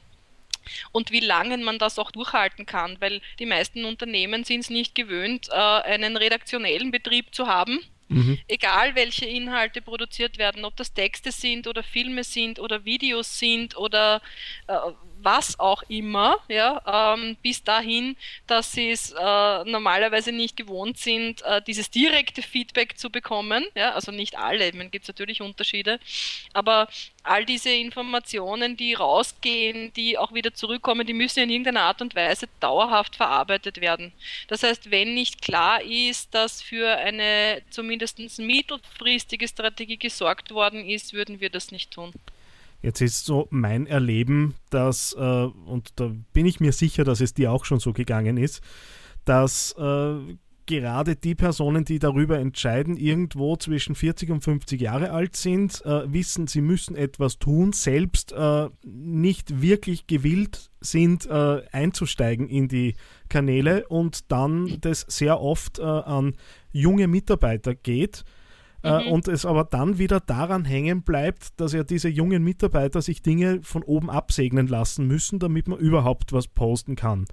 und 0.92 1.12
wie 1.12 1.20
lange 1.20 1.58
man 1.58 1.80
das 1.80 2.00
auch 2.00 2.12
durchhalten 2.12 2.66
kann, 2.66 2.98
weil 3.00 3.22
die 3.40 3.46
meisten 3.46 3.86
Unternehmen 3.86 4.44
sind 4.44 4.62
es 4.62 4.70
nicht 4.70 4.96
gewöhnt, 4.96 5.50
äh, 5.50 5.54
einen 5.54 6.18
redaktionellen 6.18 6.92
Betrieb 6.92 7.34
zu 7.34 7.48
haben. 7.48 7.80
Mhm. 8.10 8.40
Egal 8.48 8.96
welche 8.96 9.26
Inhalte 9.26 9.84
produziert 9.84 10.40
werden, 10.40 10.66
ob 10.66 10.76
das 10.76 10.94
Texte 10.94 11.32
sind 11.32 11.68
oder 11.68 11.84
Filme 11.84 12.24
sind 12.24 12.60
oder 12.60 12.84
Videos 12.84 13.38
sind 13.38 13.78
oder 13.78 14.22
äh, 14.68 14.74
was 15.22 15.60
auch 15.60 15.84
immer, 15.90 16.38
ja, 16.48 17.16
ähm, 17.16 17.38
bis 17.44 17.64
dahin, 17.64 18.16
dass 18.48 18.72
sie 18.72 18.90
es 18.90 19.12
äh, 19.12 19.64
normalerweise 19.66 20.32
nicht 20.32 20.58
gewohnt 20.58 20.98
sind, 20.98 21.42
äh, 21.44 21.62
dieses 21.62 21.92
direkte 21.92 22.42
Feedback 22.42 22.98
zu 22.98 23.10
bekommen. 23.10 23.66
Ja, 23.76 23.94
also 23.94 24.12
nicht 24.12 24.38
alle, 24.38 24.72
man 24.74 24.92
gibt 24.92 25.04
es 25.04 25.10
natürlich 25.10 25.42
Unterschiede, 25.42 26.00
aber 26.54 26.88
all 27.24 27.46
diese 27.46 27.70
Informationen, 27.70 28.78
die 28.78 28.94
rausgehen, 28.94 29.92
die 29.94 30.18
auch 30.18 30.34
wieder 30.34 30.54
zurückkommen, 30.54 31.06
die 31.06 31.14
müssen 31.14 31.42
in 31.42 31.50
irgendeiner 31.50 31.82
Art 31.82 32.02
und 32.02 32.16
Weise 32.16 32.48
dauerhaft 32.60 33.16
verarbeitet 33.16 33.82
werden. 33.82 34.12
Das 34.48 34.64
heißt, 34.64 34.92
wenn 34.92 35.14
nicht 35.14 35.42
klar 35.42 35.82
ist, 35.84 36.34
dass 36.34 36.62
für 36.62 36.98
eine 36.98 37.62
zumindest 37.70 38.20
mittelfristige 38.40 39.48
Strategie 39.48 39.98
gesorgt 39.98 40.52
worden 40.52 40.88
ist, 40.88 41.14
würden 41.14 41.40
wir 41.40 41.50
das 41.50 41.72
nicht 41.72 41.92
tun. 41.92 42.14
Jetzt 42.82 43.02
ist 43.02 43.26
so 43.26 43.48
mein 43.50 43.88
Erleben, 43.88 44.56
dass, 44.70 45.14
äh, 45.14 45.20
und 45.20 45.92
da 45.98 46.12
bin 46.32 46.46
ich 46.46 46.62
mir 46.62 46.72
sicher, 46.72 47.04
dass 47.04 47.20
es 47.20 47.34
dir 47.34 47.52
auch 47.52 47.66
schon 47.66 47.80
so 47.80 47.92
gegangen 47.92 48.38
ist, 48.38 48.62
dass 49.26 49.74
äh, 49.78 50.38
gerade 50.70 51.16
die 51.16 51.34
Personen, 51.34 51.84
die 51.84 51.98
darüber 51.98 52.38
entscheiden, 52.38 52.96
irgendwo 52.96 53.56
zwischen 53.56 53.96
40 53.96 54.30
und 54.30 54.42
50 54.42 54.80
Jahre 54.80 55.10
alt 55.10 55.36
sind, 55.36 55.84
äh, 55.84 56.14
wissen, 56.14 56.46
sie 56.46 56.62
müssen 56.62 56.96
etwas 56.96 57.40
tun, 57.40 57.74
selbst 57.74 58.32
äh, 58.34 58.70
nicht 58.86 59.64
wirklich 59.64 60.06
gewillt 60.06 60.70
sind, 60.80 61.26
äh, 61.26 61.64
einzusteigen 61.72 62.48
in 62.48 62.68
die 62.68 62.94
Kanäle 63.30 63.88
und 63.88 64.32
dann 64.32 64.78
das 64.82 65.02
sehr 65.10 65.42
oft 65.42 65.80
äh, 65.80 65.82
an 65.82 66.36
junge 66.72 67.08
Mitarbeiter 67.08 67.74
geht 67.74 68.24
äh, 68.84 69.06
mhm. 69.06 69.12
und 69.12 69.28
es 69.28 69.48
aber 69.48 69.64
dann 69.64 69.98
wieder 69.98 70.20
daran 70.20 70.66
hängen 70.66 71.02
bleibt, 71.02 71.60
dass 71.60 71.74
ja 71.74 71.84
diese 71.84 72.10
jungen 72.10 72.44
Mitarbeiter 72.44 73.02
sich 73.02 73.24
Dinge 73.24 73.62
von 73.64 73.82
oben 73.82 74.12
absegnen 74.12 74.68
lassen 74.68 75.08
müssen, 75.08 75.40
damit 75.40 75.68
man 75.68 75.80
überhaupt 75.80 76.32
was 76.32 76.48
posten 76.48 76.96
kann. 76.96 77.26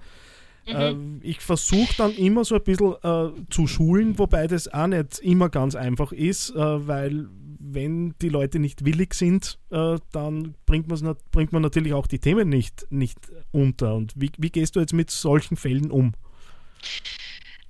Mhm. 0.67 1.19
Ich 1.23 1.39
versuche 1.39 1.93
dann 1.97 2.13
immer 2.13 2.43
so 2.45 2.55
ein 2.55 2.63
bisschen 2.63 2.95
äh, 3.03 3.29
zu 3.49 3.67
schulen, 3.67 4.17
wobei 4.19 4.47
das 4.47 4.67
auch 4.67 4.87
nicht 4.87 5.19
immer 5.19 5.49
ganz 5.49 5.75
einfach 5.75 6.11
ist, 6.11 6.51
äh, 6.51 6.87
weil 6.87 7.27
wenn 7.59 8.13
die 8.21 8.29
Leute 8.29 8.59
nicht 8.59 8.85
willig 8.85 9.13
sind, 9.13 9.59
äh, 9.71 9.97
dann 10.11 10.55
bringt, 10.65 10.87
bringt 11.31 11.51
man 11.51 11.61
natürlich 11.61 11.93
auch 11.93 12.07
die 12.07 12.19
Themen 12.19 12.49
nicht, 12.49 12.85
nicht 12.89 13.19
unter. 13.51 13.95
Und 13.95 14.13
wie, 14.15 14.31
wie 14.37 14.49
gehst 14.49 14.75
du 14.75 14.79
jetzt 14.79 14.93
mit 14.93 15.11
solchen 15.11 15.57
Fällen 15.57 15.91
um? 15.91 16.13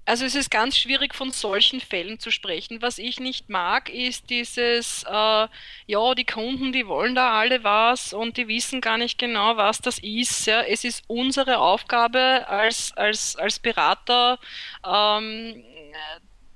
Also 0.07 0.23
es 0.23 0.35
ist 0.35 0.49
ganz 0.49 0.77
schwierig 0.77 1.13
von 1.13 1.33
solchen 1.33 1.81
Fällen 1.81 2.17
zu 2.17 2.31
sprechen. 2.31 2.81
Was 2.81 2.97
ich 2.97 3.19
nicht 3.19 3.49
mag, 3.49 3.89
ist 3.89 4.29
dieses, 4.29 5.03
äh, 5.03 5.47
ja, 5.85 6.15
die 6.15 6.23
Kunden, 6.23 6.71
die 6.71 6.87
wollen 6.87 7.13
da 7.13 7.37
alle 7.37 7.65
was 7.65 8.13
und 8.13 8.37
die 8.37 8.47
wissen 8.47 8.79
gar 8.79 8.97
nicht 8.97 9.19
genau, 9.19 9.57
was 9.57 9.79
das 9.81 9.99
ist. 9.99 10.47
Ja. 10.47 10.61
Es 10.61 10.85
ist 10.85 11.03
unsere 11.07 11.57
Aufgabe 11.59 12.47
als, 12.47 12.93
als, 12.95 13.35
als 13.35 13.59
Berater, 13.59 14.39
ähm, 14.85 15.61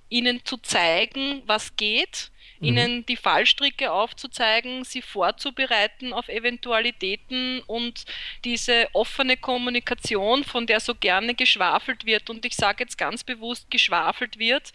ihnen 0.08 0.46
zu 0.46 0.56
zeigen, 0.56 1.44
was 1.46 1.76
geht 1.76 2.32
Mhm. 2.62 2.68
ihnen 2.68 3.06
die 3.06 3.18
Fallstricke 3.18 3.92
aufzuzeigen, 3.92 4.84
sie 4.84 5.02
vorzubereiten 5.02 6.14
auf 6.14 6.30
Eventualitäten 6.30 7.62
und 7.66 8.06
diese 8.46 8.88
offene 8.94 9.36
Kommunikation, 9.36 10.44
von 10.44 10.68
der 10.68 10.80
so 10.80 10.96
gerne 10.96 11.34
geschwafelt 11.34 12.06
wird, 12.06 12.30
und 12.30 12.46
ich 12.46 12.56
sage 12.56 12.84
jetzt 12.84 12.98
ganz 12.98 13.24
bewusst 13.24 13.70
geschwafelt 13.72 14.38
wird, 14.38 14.72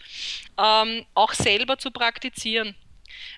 ähm, 0.57 1.05
auch 1.13 1.33
selber 1.33 1.77
zu 1.77 1.91
praktizieren. 1.91 2.75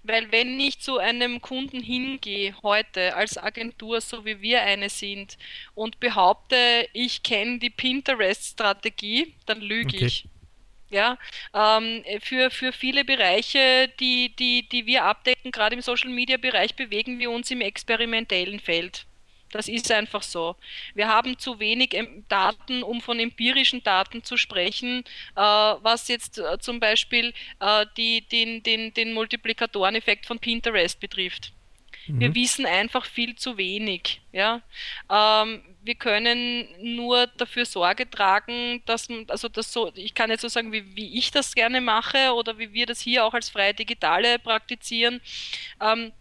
Weil 0.04 0.32
wenn 0.32 0.60
ich 0.60 0.80
zu 0.80 0.98
einem 0.98 1.42
Kunden 1.42 1.82
hingehe 1.82 2.56
heute 2.64 3.16
als 3.16 3.38
Agentur, 3.38 4.02
so 4.02 4.26
wie 4.26 4.42
wir 4.42 4.62
eine 4.64 4.90
sind, 4.90 5.38
und 5.76 6.00
behaupte, 6.00 6.90
ich 6.94 7.24
kenne 7.24 7.60
die 7.60 7.70
Pinterest-Strategie, 7.70 9.36
dann 9.46 9.62
lüge 9.62 9.96
okay. 9.96 10.06
ich. 10.06 10.26
Ja, 10.92 11.18
ähm, 11.54 12.04
für, 12.22 12.50
für 12.50 12.74
viele 12.74 13.06
Bereiche, 13.06 13.90
die, 14.00 14.36
die, 14.36 14.68
die 14.68 14.86
wir 14.88 15.06
abdecken, 15.06 15.52
gerade 15.52 15.76
im 15.76 15.82
Social 15.82 16.10
Media 16.10 16.38
Bereich, 16.38 16.76
bewegen 16.76 17.20
wir 17.20 17.30
uns 17.30 17.52
im 17.52 17.62
experimentellen 17.62 18.60
Feld. 18.60 19.06
Das 19.52 19.68
ist 19.68 19.92
einfach 19.92 20.24
so. 20.24 20.56
Wir 20.94 21.08
haben 21.08 21.38
zu 21.40 21.60
wenig 21.60 21.98
Daten, 22.28 22.84
um 22.84 23.02
von 23.02 23.20
empirischen 23.20 23.84
Daten 23.84 24.24
zu 24.24 24.38
sprechen, 24.38 25.04
äh, 25.36 25.42
was 25.42 26.08
jetzt 26.08 26.38
äh, 26.38 26.60
zum 26.60 26.80
Beispiel 26.80 27.34
äh, 27.60 27.86
die, 27.98 28.22
den, 28.28 28.64
den, 28.64 28.94
den 28.94 29.14
Multiplikatoreneffekt 29.14 30.26
von 30.28 30.40
Pinterest 30.40 31.00
betrifft. 31.00 31.54
Wir 32.12 32.30
mhm. 32.30 32.36
wissen 32.36 32.66
einfach 32.66 33.06
viel 33.06 33.36
zu 33.36 33.58
wenig. 33.58 34.22
Ja? 34.32 34.62
Ähm, 35.10 35.62
wir 35.82 35.96
können 35.96 36.68
nur 36.82 37.28
dafür 37.28 37.66
Sorge 37.66 38.10
tragen, 38.10 38.82
dass 38.86 39.08
also 39.28 39.48
das 39.48 39.72
so, 39.72 39.92
ich 39.96 40.14
kann 40.14 40.30
jetzt 40.30 40.42
so 40.42 40.48
sagen, 40.48 40.72
wie, 40.72 40.96
wie 40.96 41.18
ich 41.18 41.32
das 41.32 41.56
gerne 41.56 41.82
mache 41.82 42.34
oder 42.34 42.58
wie 42.58 42.74
wir 42.74 42.86
das 42.86 43.00
hier 43.00 43.26
auch 43.26 43.34
als 43.34 43.50
freie 43.50 43.74
Digitale 43.74 44.40
praktizieren. 44.40 45.22
Ähm, 45.82 46.12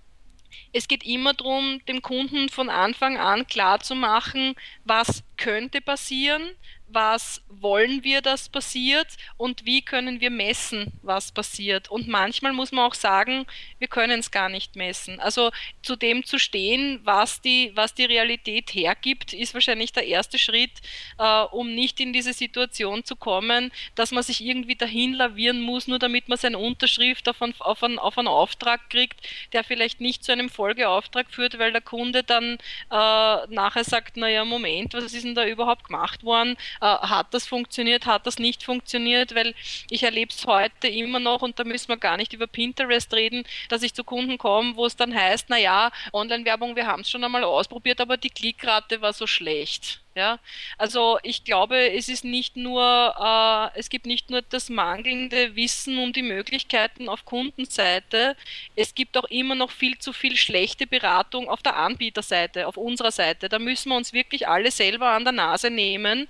es 0.72 0.88
geht 0.88 1.04
immer 1.04 1.34
darum, 1.34 1.80
dem 1.86 2.02
Kunden 2.02 2.48
von 2.48 2.68
Anfang 2.68 3.18
an 3.18 3.46
klar 3.46 3.80
zu 3.80 3.94
machen, 3.94 4.54
was 4.84 5.24
könnte 5.36 5.80
passieren, 5.80 6.42
was 6.88 7.42
wollen 7.48 8.02
wir, 8.04 8.22
dass 8.22 8.48
passiert 8.48 9.08
und 9.36 9.64
wie 9.64 9.82
können 9.82 10.20
wir 10.20 10.30
messen, 10.30 10.92
was 11.02 11.32
passiert. 11.32 11.90
Und 11.90 12.08
manchmal 12.08 12.52
muss 12.52 12.72
man 12.72 12.86
auch 12.86 12.94
sagen, 12.94 13.46
wir 13.78 13.88
können 13.88 14.20
es 14.20 14.30
gar 14.30 14.48
nicht 14.48 14.76
messen. 14.76 15.20
Also 15.20 15.50
zu 15.82 15.96
dem 15.96 16.24
zu 16.24 16.38
stehen, 16.38 17.00
was 17.04 17.40
die, 17.40 17.72
was 17.74 17.94
die 17.94 18.04
Realität 18.04 18.74
hergibt, 18.74 19.32
ist 19.32 19.54
wahrscheinlich 19.54 19.92
der 19.92 20.06
erste 20.06 20.38
Schritt, 20.38 20.72
äh, 21.18 21.42
um 21.42 21.74
nicht 21.74 22.00
in 22.00 22.12
diese 22.12 22.32
Situation 22.32 23.04
zu 23.04 23.16
kommen, 23.16 23.70
dass 23.94 24.10
man 24.10 24.22
sich 24.22 24.44
irgendwie 24.44 24.76
dahin 24.76 25.14
lavieren 25.14 25.60
muss, 25.60 25.88
nur 25.88 25.98
damit 25.98 26.28
man 26.28 26.38
seine 26.38 26.58
Unterschrift 26.58 27.28
auf 27.28 27.42
einen, 27.42 27.54
auf 27.58 27.82
einen, 27.82 27.98
auf 27.98 28.16
einen 28.16 28.28
Auftrag 28.28 28.88
kriegt, 28.90 29.20
der 29.52 29.64
vielleicht 29.64 30.00
nicht 30.00 30.24
zu 30.24 30.32
einem 30.32 30.48
Folgeauftrag 30.48 31.30
führt, 31.30 31.58
weil 31.58 31.72
der 31.72 31.80
Kunde 31.80 32.22
dann 32.22 32.58
äh, 32.90 33.46
nachher 33.48 33.84
sagt, 33.84 34.16
naja, 34.16 34.44
Moment, 34.44 34.94
was 34.94 35.12
ist 35.12 35.24
denn 35.24 35.34
da 35.34 35.46
überhaupt 35.46 35.84
gemacht 35.84 36.24
worden? 36.24 36.56
Äh, 36.80 36.86
hat 36.86 37.32
das 37.34 37.46
funktioniert, 37.46 38.06
hat 38.06 38.26
das 38.26 38.38
nicht 38.38 38.62
funktioniert, 38.62 39.34
weil 39.34 39.54
ich 39.90 40.02
erlebe 40.02 40.32
es 40.32 40.46
heute 40.46 40.88
immer 40.88 41.20
noch 41.20 41.42
und 41.42 41.58
da 41.58 41.64
müssen 41.64 41.88
wir 41.88 41.96
gar 41.96 42.16
nicht 42.16 42.32
über 42.32 42.46
Pinterest 42.46 43.12
reden, 43.14 43.44
dass 43.68 43.82
ich 43.82 43.94
zu 43.94 44.04
Kunden 44.04 44.38
komme, 44.38 44.76
wo 44.76 44.86
es 44.86 44.96
dann 44.96 45.14
heißt, 45.14 45.50
naja, 45.50 45.90
Online-Werbung, 46.12 46.76
wir 46.76 46.86
haben 46.86 47.02
es 47.02 47.10
schon 47.10 47.24
einmal 47.24 47.44
ausprobiert, 47.44 48.00
aber 48.00 48.16
die 48.16 48.30
Klickrate 48.30 49.00
war 49.00 49.12
so 49.12 49.26
schlecht. 49.26 50.00
Ja, 50.18 50.40
also 50.78 51.20
ich 51.22 51.44
glaube, 51.44 51.92
es 51.92 52.08
ist 52.08 52.24
nicht 52.24 52.56
nur, 52.56 52.82
äh, 52.84 53.78
es 53.78 53.88
gibt 53.88 54.04
nicht 54.04 54.30
nur 54.30 54.42
das 54.42 54.68
mangelnde 54.68 55.54
Wissen 55.54 55.96
um 55.96 56.12
die 56.12 56.22
Möglichkeiten 56.22 57.08
auf 57.08 57.24
Kundenseite, 57.24 58.34
es 58.74 58.96
gibt 58.96 59.16
auch 59.16 59.26
immer 59.26 59.54
noch 59.54 59.70
viel 59.70 59.96
zu 59.98 60.12
viel 60.12 60.36
schlechte 60.36 60.88
Beratung 60.88 61.48
auf 61.48 61.62
der 61.62 61.76
Anbieterseite, 61.76 62.66
auf 62.66 62.76
unserer 62.76 63.12
Seite. 63.12 63.48
Da 63.48 63.60
müssen 63.60 63.90
wir 63.90 63.96
uns 63.96 64.12
wirklich 64.12 64.48
alle 64.48 64.72
selber 64.72 65.10
an 65.10 65.22
der 65.22 65.32
Nase 65.32 65.70
nehmen. 65.70 66.26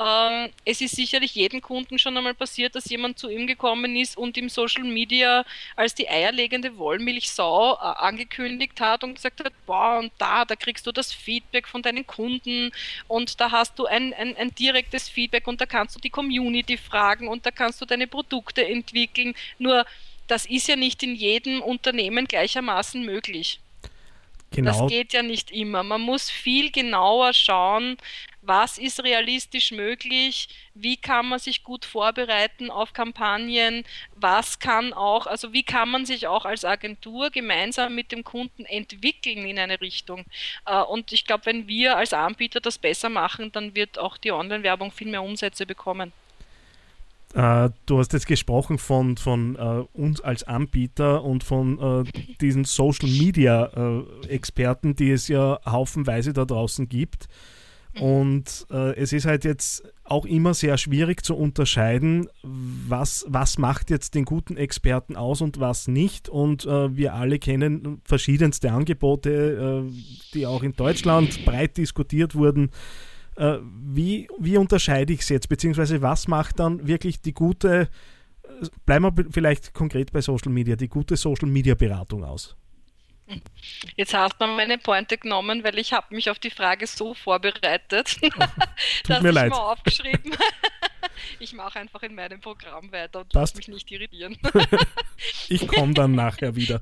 Ähm, 0.00 0.50
es 0.64 0.80
ist 0.80 0.96
sicherlich 0.96 1.36
jedem 1.36 1.60
Kunden 1.60 2.00
schon 2.00 2.16
einmal 2.16 2.34
passiert, 2.34 2.74
dass 2.74 2.90
jemand 2.90 3.20
zu 3.20 3.30
ihm 3.30 3.46
gekommen 3.46 3.94
ist 3.94 4.16
und 4.16 4.36
im 4.38 4.48
Social 4.48 4.82
Media 4.82 5.44
als 5.76 5.94
die 5.94 6.08
eierlegende 6.08 6.76
Wollmilchsau 6.76 7.74
äh, 7.74 7.78
angekündigt 7.78 8.80
hat 8.80 9.04
und 9.04 9.14
gesagt 9.14 9.44
hat, 9.44 9.52
boah, 9.66 10.00
und 10.00 10.10
da, 10.18 10.44
da 10.44 10.56
kriegst 10.56 10.84
du 10.84 10.90
das 10.90 11.12
Feedback 11.12 11.68
von 11.68 11.82
deinen 11.82 12.04
Kunden 12.08 12.72
und 13.06 13.19
und 13.20 13.40
da 13.40 13.50
hast 13.50 13.78
du 13.78 13.86
ein, 13.86 14.14
ein, 14.14 14.36
ein 14.36 14.54
direktes 14.54 15.08
Feedback 15.08 15.46
und 15.46 15.60
da 15.60 15.66
kannst 15.66 15.94
du 15.94 16.00
die 16.00 16.10
Community 16.10 16.76
fragen 16.76 17.28
und 17.28 17.44
da 17.44 17.50
kannst 17.50 17.80
du 17.80 17.84
deine 17.84 18.06
Produkte 18.06 18.66
entwickeln. 18.66 19.34
Nur 19.58 19.84
das 20.26 20.46
ist 20.46 20.68
ja 20.68 20.76
nicht 20.76 21.02
in 21.02 21.14
jedem 21.14 21.60
Unternehmen 21.60 22.26
gleichermaßen 22.26 23.04
möglich. 23.04 23.60
Genau. 24.52 24.72
Das 24.72 24.90
geht 24.90 25.12
ja 25.12 25.22
nicht 25.22 25.50
immer. 25.50 25.82
Man 25.82 26.00
muss 26.00 26.30
viel 26.30 26.72
genauer 26.72 27.32
schauen, 27.34 27.98
was 28.42 28.78
ist 28.78 29.02
realistisch 29.04 29.70
möglich, 29.72 30.48
wie 30.74 30.96
kann 30.96 31.28
man 31.28 31.38
sich 31.38 31.62
gut 31.62 31.84
vorbereiten 31.84 32.70
auf 32.70 32.92
Kampagnen, 32.92 33.84
was 34.16 34.58
kann 34.58 34.92
auch, 34.92 35.26
also 35.26 35.52
wie 35.52 35.62
kann 35.62 35.90
man 35.90 36.06
sich 36.06 36.26
auch 36.26 36.44
als 36.44 36.64
Agentur 36.64 37.30
gemeinsam 37.30 37.94
mit 37.94 38.12
dem 38.12 38.24
Kunden 38.24 38.64
entwickeln 38.64 39.44
in 39.46 39.58
eine 39.58 39.80
Richtung. 39.80 40.24
Äh, 40.66 40.80
und 40.82 41.12
ich 41.12 41.26
glaube, 41.26 41.46
wenn 41.46 41.68
wir 41.68 41.96
als 41.96 42.12
Anbieter 42.12 42.60
das 42.60 42.78
besser 42.78 43.08
machen, 43.08 43.52
dann 43.52 43.74
wird 43.74 43.98
auch 43.98 44.16
die 44.16 44.32
Online-Werbung 44.32 44.90
viel 44.90 45.08
mehr 45.08 45.22
Umsätze 45.22 45.66
bekommen. 45.66 46.12
Uh, 47.32 47.68
du 47.86 48.00
hast 48.00 48.12
jetzt 48.12 48.26
gesprochen 48.26 48.76
von, 48.78 49.16
von 49.16 49.54
uh, 49.54 49.86
uns 49.92 50.20
als 50.20 50.42
Anbieter 50.42 51.22
und 51.22 51.44
von 51.44 51.78
uh, 51.78 52.02
diesen 52.40 52.64
Social 52.64 53.08
Media 53.08 53.70
Experten, 54.28 54.96
die 54.96 55.12
es 55.12 55.28
ja 55.28 55.60
haufenweise 55.64 56.32
da 56.32 56.44
draußen 56.44 56.88
gibt. 56.88 57.28
Und 57.98 58.66
äh, 58.70 58.94
es 58.96 59.12
ist 59.12 59.26
halt 59.26 59.44
jetzt 59.44 59.82
auch 60.04 60.24
immer 60.24 60.54
sehr 60.54 60.78
schwierig 60.78 61.24
zu 61.24 61.34
unterscheiden, 61.34 62.28
was, 62.42 63.24
was 63.28 63.58
macht 63.58 63.90
jetzt 63.90 64.14
den 64.14 64.24
guten 64.24 64.56
Experten 64.56 65.16
aus 65.16 65.40
und 65.40 65.58
was 65.58 65.88
nicht. 65.88 66.28
Und 66.28 66.66
äh, 66.66 66.96
wir 66.96 67.14
alle 67.14 67.38
kennen 67.38 68.00
verschiedenste 68.04 68.70
Angebote, 68.70 69.86
äh, 69.88 69.92
die 70.34 70.46
auch 70.46 70.62
in 70.62 70.72
Deutschland 70.72 71.44
breit 71.44 71.76
diskutiert 71.76 72.34
wurden. 72.34 72.70
Äh, 73.36 73.58
wie, 73.62 74.28
wie 74.38 74.56
unterscheide 74.56 75.12
ich 75.12 75.20
es 75.20 75.28
jetzt, 75.28 75.48
beziehungsweise 75.48 76.02
was 76.02 76.28
macht 76.28 76.60
dann 76.60 76.86
wirklich 76.86 77.20
die 77.20 77.32
gute, 77.32 77.88
äh, 78.44 78.66
bleiben 78.86 79.04
wir 79.04 79.24
vielleicht 79.30 79.74
konkret 79.74 80.12
bei 80.12 80.20
Social 80.20 80.52
Media, 80.52 80.76
die 80.76 80.88
gute 80.88 81.16
Social 81.16 81.48
Media 81.48 81.74
Beratung 81.74 82.22
aus? 82.22 82.56
Jetzt 83.96 84.14
hast 84.14 84.40
du 84.40 84.46
meine 84.46 84.78
Pointe 84.78 85.18
genommen, 85.18 85.62
weil 85.64 85.78
ich 85.78 85.92
habe 85.92 86.14
mich 86.14 86.30
auf 86.30 86.38
die 86.38 86.50
Frage 86.50 86.86
so 86.86 87.14
vorbereitet, 87.14 88.16
dass 89.08 89.24
ich 89.24 89.32
leid. 89.32 89.50
mal 89.50 89.72
aufgeschrieben 89.72 90.34
Ich 91.38 91.52
mache 91.52 91.78
einfach 91.78 92.02
in 92.02 92.14
meinem 92.14 92.40
Programm 92.40 92.92
weiter 92.92 93.20
und 93.20 93.32
lass 93.34 93.54
mich 93.54 93.68
nicht 93.68 93.90
irritieren. 93.90 94.38
ich 95.48 95.66
komme 95.66 95.94
dann 95.94 96.12
nachher 96.12 96.54
wieder. 96.56 96.80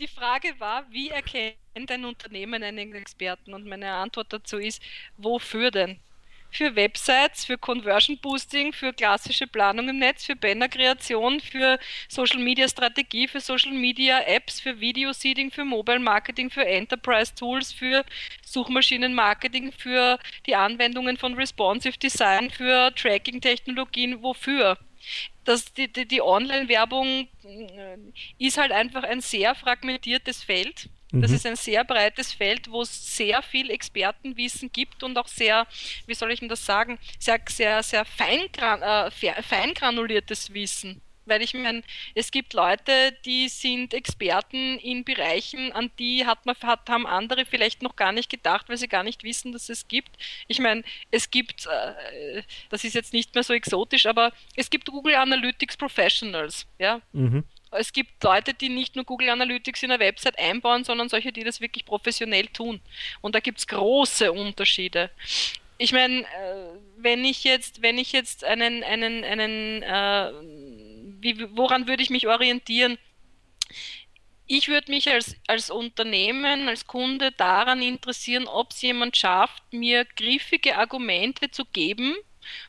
die 0.00 0.08
Frage 0.08 0.54
war, 0.58 0.84
wie 0.90 1.10
erkennt 1.10 1.56
ein 1.90 2.04
Unternehmen 2.04 2.62
einen 2.62 2.94
Experten? 2.94 3.54
Und 3.54 3.66
meine 3.66 3.92
Antwort 3.92 4.32
dazu 4.32 4.58
ist, 4.58 4.80
wofür 5.16 5.70
denn? 5.70 6.00
Für 6.54 6.76
Websites, 6.76 7.44
für 7.44 7.58
Conversion 7.58 8.18
Boosting, 8.18 8.72
für 8.72 8.92
klassische 8.92 9.46
Planung 9.46 9.88
im 9.88 9.98
Netz, 9.98 10.24
für 10.24 10.36
Bannerkreation, 10.36 11.40
für 11.40 11.78
Social 12.08 12.40
Media 12.40 12.68
Strategie, 12.68 13.26
für 13.26 13.40
Social 13.40 13.72
Media 13.72 14.20
Apps, 14.20 14.60
für 14.60 14.80
Video 14.80 15.12
Seeding, 15.12 15.50
für 15.50 15.64
Mobile 15.64 15.98
Marketing, 15.98 16.50
für 16.50 16.64
Enterprise 16.64 17.34
Tools, 17.34 17.72
für 17.72 18.04
Suchmaschinenmarketing, 18.44 19.72
für 19.72 20.18
die 20.46 20.54
Anwendungen 20.54 21.16
von 21.16 21.34
Responsive 21.34 21.98
Design, 21.98 22.50
für 22.50 22.94
Tracking 22.94 23.40
Technologien, 23.40 24.22
wofür? 24.22 24.78
Das, 25.44 25.74
die, 25.74 25.92
die, 25.92 26.06
die 26.06 26.22
Online-Werbung 26.22 27.28
äh, 27.44 27.98
ist 28.38 28.56
halt 28.56 28.72
einfach 28.72 29.02
ein 29.02 29.20
sehr 29.20 29.54
fragmentiertes 29.54 30.42
Feld 30.42 30.88
das 31.20 31.30
mhm. 31.30 31.36
ist 31.36 31.46
ein 31.46 31.56
sehr 31.56 31.84
breites 31.84 32.32
Feld, 32.32 32.70
wo 32.70 32.82
es 32.82 33.16
sehr 33.16 33.42
viel 33.42 33.70
Expertenwissen 33.70 34.72
gibt 34.72 35.02
und 35.02 35.16
auch 35.16 35.28
sehr, 35.28 35.66
wie 36.06 36.14
soll 36.14 36.32
ich 36.32 36.40
denn 36.40 36.48
das 36.48 36.64
sagen, 36.64 36.98
sehr, 37.18 37.40
sehr, 37.48 37.82
sehr 37.82 38.04
feingran, 38.04 38.82
äh, 38.82 39.10
feingranuliertes 39.42 40.52
Wissen. 40.52 41.00
Weil 41.26 41.42
ich 41.42 41.54
meine, 41.54 41.82
es 42.14 42.30
gibt 42.30 42.52
Leute, 42.52 43.16
die 43.24 43.48
sind 43.48 43.94
Experten 43.94 44.78
in 44.78 45.04
Bereichen, 45.04 45.72
an 45.72 45.90
die 45.98 46.26
hat 46.26 46.44
man, 46.44 46.54
hat, 46.62 46.88
haben 46.90 47.06
andere 47.06 47.46
vielleicht 47.46 47.82
noch 47.82 47.96
gar 47.96 48.12
nicht 48.12 48.28
gedacht, 48.28 48.68
weil 48.68 48.76
sie 48.76 48.88
gar 48.88 49.02
nicht 49.02 49.24
wissen, 49.24 49.52
dass 49.52 49.70
es 49.70 49.88
gibt. 49.88 50.10
Ich 50.48 50.58
meine, 50.58 50.82
es 51.10 51.30
gibt, 51.30 51.66
äh, 51.66 52.42
das 52.68 52.84
ist 52.84 52.94
jetzt 52.94 53.14
nicht 53.14 53.34
mehr 53.34 53.42
so 53.42 53.54
exotisch, 53.54 54.06
aber 54.06 54.32
es 54.54 54.68
gibt 54.68 54.90
Google 54.90 55.14
Analytics 55.14 55.76
Professionals, 55.76 56.66
ja. 56.78 57.00
Mhm 57.12 57.44
es 57.78 57.92
gibt 57.92 58.22
Leute, 58.22 58.54
die 58.54 58.68
nicht 58.68 58.96
nur 58.96 59.04
Google 59.04 59.30
Analytics 59.30 59.82
in 59.82 59.90
der 59.90 60.00
Website 60.00 60.38
einbauen, 60.38 60.84
sondern 60.84 61.08
solche, 61.08 61.32
die 61.32 61.44
das 61.44 61.60
wirklich 61.60 61.84
professionell 61.84 62.46
tun. 62.48 62.80
Und 63.20 63.34
da 63.34 63.40
gibt 63.40 63.58
es 63.58 63.66
große 63.66 64.32
Unterschiede. 64.32 65.10
Ich 65.78 65.92
meine, 65.92 66.20
äh, 66.20 66.78
wenn 66.98 67.24
ich 67.24 67.44
jetzt, 67.44 67.82
wenn 67.82 67.98
ich 67.98 68.12
jetzt 68.12 68.44
einen, 68.44 68.82
einen, 68.84 69.24
einen, 69.24 69.82
äh, 69.82 70.32
wie, 71.20 71.56
woran 71.56 71.86
würde 71.88 72.02
ich 72.02 72.10
mich 72.10 72.28
orientieren? 72.28 72.98
Ich 74.46 74.68
würde 74.68 74.90
mich 74.90 75.08
als, 75.10 75.36
als 75.46 75.70
Unternehmen, 75.70 76.68
als 76.68 76.86
Kunde 76.86 77.32
daran 77.32 77.80
interessieren, 77.80 78.46
ob 78.46 78.72
es 78.72 78.82
jemand 78.82 79.16
schafft, 79.16 79.62
mir 79.72 80.04
griffige 80.04 80.76
Argumente 80.76 81.50
zu 81.50 81.64
geben, 81.64 82.14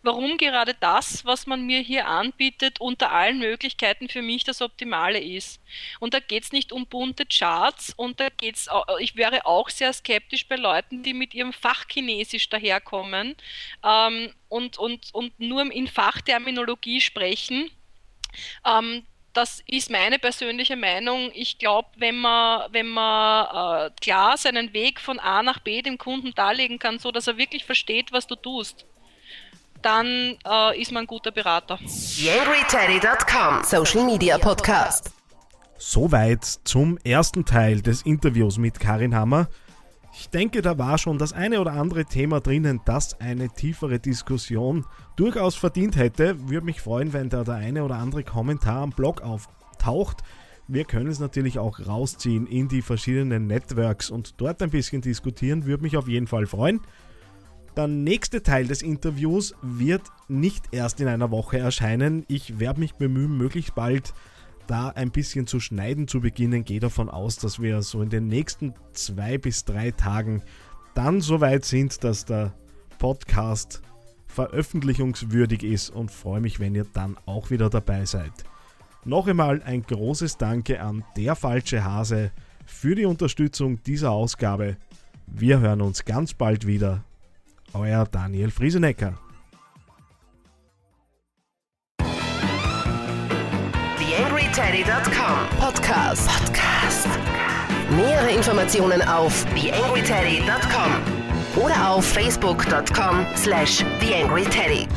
warum 0.03 0.37
gerade 0.37 0.73
das, 0.79 1.25
was 1.25 1.47
man 1.47 1.65
mir 1.65 1.79
hier 1.79 2.07
anbietet, 2.07 2.79
unter 2.79 3.11
allen 3.11 3.39
Möglichkeiten 3.39 4.09
für 4.09 4.21
mich 4.21 4.43
das 4.43 4.61
Optimale 4.61 5.19
ist. 5.19 5.61
Und 5.99 6.13
da 6.13 6.19
geht 6.19 6.43
es 6.43 6.51
nicht 6.51 6.71
um 6.71 6.85
bunte 6.87 7.25
Charts 7.25 7.93
und 7.95 8.19
da 8.19 8.29
geht's, 8.29 8.67
ich 8.99 9.15
wäre 9.15 9.45
auch 9.45 9.69
sehr 9.69 9.93
skeptisch 9.93 10.47
bei 10.47 10.55
Leuten, 10.55 11.03
die 11.03 11.13
mit 11.13 11.33
ihrem 11.33 11.53
Fachchinesisch 11.53 12.49
daherkommen 12.49 13.35
ähm, 13.83 14.33
und, 14.49 14.77
und, 14.77 15.13
und 15.13 15.39
nur 15.39 15.71
in 15.71 15.87
Fachterminologie 15.87 17.01
sprechen. 17.01 17.69
Ähm, 18.65 19.05
das 19.35 19.61
ist 19.67 19.91
meine 19.91 20.17
persönliche 20.17 20.77
Meinung. 20.77 21.29
Ich 21.33 21.57
glaube, 21.57 21.89
wenn 21.97 22.15
man, 22.15 22.71
wenn 22.71 22.87
man 22.87 23.87
äh, 23.87 23.91
klar 24.01 24.37
seinen 24.37 24.71
Weg 24.73 24.99
von 25.01 25.19
A 25.19 25.43
nach 25.43 25.59
B 25.59 25.81
dem 25.81 25.97
Kunden 25.97 26.33
darlegen 26.33 26.79
kann, 26.79 26.99
so 26.99 27.11
dass 27.11 27.27
er 27.27 27.37
wirklich 27.37 27.65
versteht, 27.65 28.13
was 28.13 28.27
du 28.27 28.35
tust, 28.35 28.85
dann 29.85 30.35
äh, 30.45 30.81
ist 30.81 30.91
man 30.91 31.03
ein 31.03 31.07
guter 31.07 31.31
Berater. 31.31 31.77
YangryTeddy.com 31.83 33.63
Social 33.63 34.03
Media 34.03 34.39
Podcast. 34.39 35.11
Soweit 35.77 36.43
zum 36.43 36.97
ersten 37.03 37.45
Teil 37.45 37.81
des 37.81 38.01
Interviews 38.01 38.57
mit 38.57 38.79
Karin 38.79 39.13
Hammer. 39.13 39.47
Ich 40.17 40.29
denke, 40.29 40.63
da 40.63 40.79
war 40.79 40.97
schon 40.97 41.19
das 41.19 41.33
eine 41.33 41.61
oder 41.61 41.73
andere 41.73 42.05
Thema 42.05 42.39
drinnen, 42.39 42.81
das 42.85 43.19
eine 43.19 43.49
tiefere 43.49 43.99
Diskussion 43.99 44.85
durchaus 45.17 45.55
verdient 45.55 45.97
hätte. 45.97 46.49
Würde 46.49 46.65
mich 46.65 46.81
freuen, 46.81 47.13
wenn 47.13 47.29
da 47.29 47.43
der 47.43 47.55
eine 47.55 47.83
oder 47.83 47.95
andere 47.95 48.23
Kommentar 48.23 48.81
am 48.81 48.89
Blog 48.89 49.21
auftaucht. 49.21 50.23
Wir 50.67 50.85
können 50.85 51.11
es 51.11 51.19
natürlich 51.19 51.59
auch 51.59 51.85
rausziehen 51.85 52.47
in 52.47 52.69
die 52.69 52.81
verschiedenen 52.81 53.45
Networks 53.45 54.09
und 54.09 54.41
dort 54.41 54.63
ein 54.63 54.71
bisschen 54.71 55.01
diskutieren. 55.01 55.65
Würde 55.65 55.83
mich 55.83 55.95
auf 55.95 56.07
jeden 56.07 56.25
Fall 56.25 56.47
freuen. 56.47 56.81
Der 57.75 57.87
nächste 57.87 58.41
Teil 58.41 58.67
des 58.67 58.81
Interviews 58.81 59.53
wird 59.61 60.03
nicht 60.29 60.63
erst 60.71 61.01
in 61.01 61.09
einer 61.09 61.29
Woche 61.29 61.57
erscheinen. 61.57 62.23
Ich 62.29 62.57
werde 62.57 62.79
mich 62.79 62.93
bemühen, 62.93 63.37
möglichst 63.37 63.75
bald 63.75 64.13
da 64.65 64.89
ein 64.89 65.11
bisschen 65.11 65.45
zu 65.45 65.59
schneiden 65.59 66.07
zu 66.07 66.21
beginnen. 66.21 66.63
Gehe 66.63 66.79
davon 66.79 67.09
aus, 67.09 67.35
dass 67.35 67.61
wir 67.61 67.81
so 67.81 68.01
in 68.01 68.09
den 68.09 68.27
nächsten 68.27 68.73
zwei 68.93 69.37
bis 69.37 69.65
drei 69.65 69.91
Tagen 69.91 70.41
dann 70.93 71.19
so 71.19 71.41
weit 71.41 71.65
sind, 71.65 72.01
dass 72.05 72.23
der 72.23 72.53
Podcast 72.97 73.81
veröffentlichungswürdig 74.25 75.63
ist 75.63 75.89
und 75.89 76.11
freue 76.11 76.39
mich, 76.39 76.61
wenn 76.61 76.75
ihr 76.75 76.85
dann 76.93 77.17
auch 77.25 77.49
wieder 77.49 77.69
dabei 77.69 78.05
seid. 78.05 78.31
Noch 79.03 79.27
einmal 79.27 79.61
ein 79.63 79.83
großes 79.83 80.37
Danke 80.37 80.79
an 80.79 81.03
der 81.17 81.35
falsche 81.35 81.83
Hase 81.83 82.31
für 82.65 82.95
die 82.95 83.05
Unterstützung 83.05 83.83
dieser 83.83 84.11
Ausgabe. 84.11 84.77
Wir 85.27 85.59
hören 85.59 85.81
uns 85.81 86.05
ganz 86.05 86.33
bald 86.33 86.65
wieder 86.65 87.03
euer 87.75 88.05
Daniel 88.05 88.51
Friesenecker. 88.51 89.13
TheAngryTeddy.com 93.97 95.59
Podcast. 95.59 96.29
Podcast. 96.29 97.07
Nähere 97.91 98.31
Informationen 98.31 99.01
auf 99.01 99.45
TheAngryTeddy.com 99.55 101.63
oder 101.63 101.89
auf 101.91 102.05
Facebook.com 102.05 103.25
slash 103.35 103.83
TheAngryTeddy. 103.99 104.87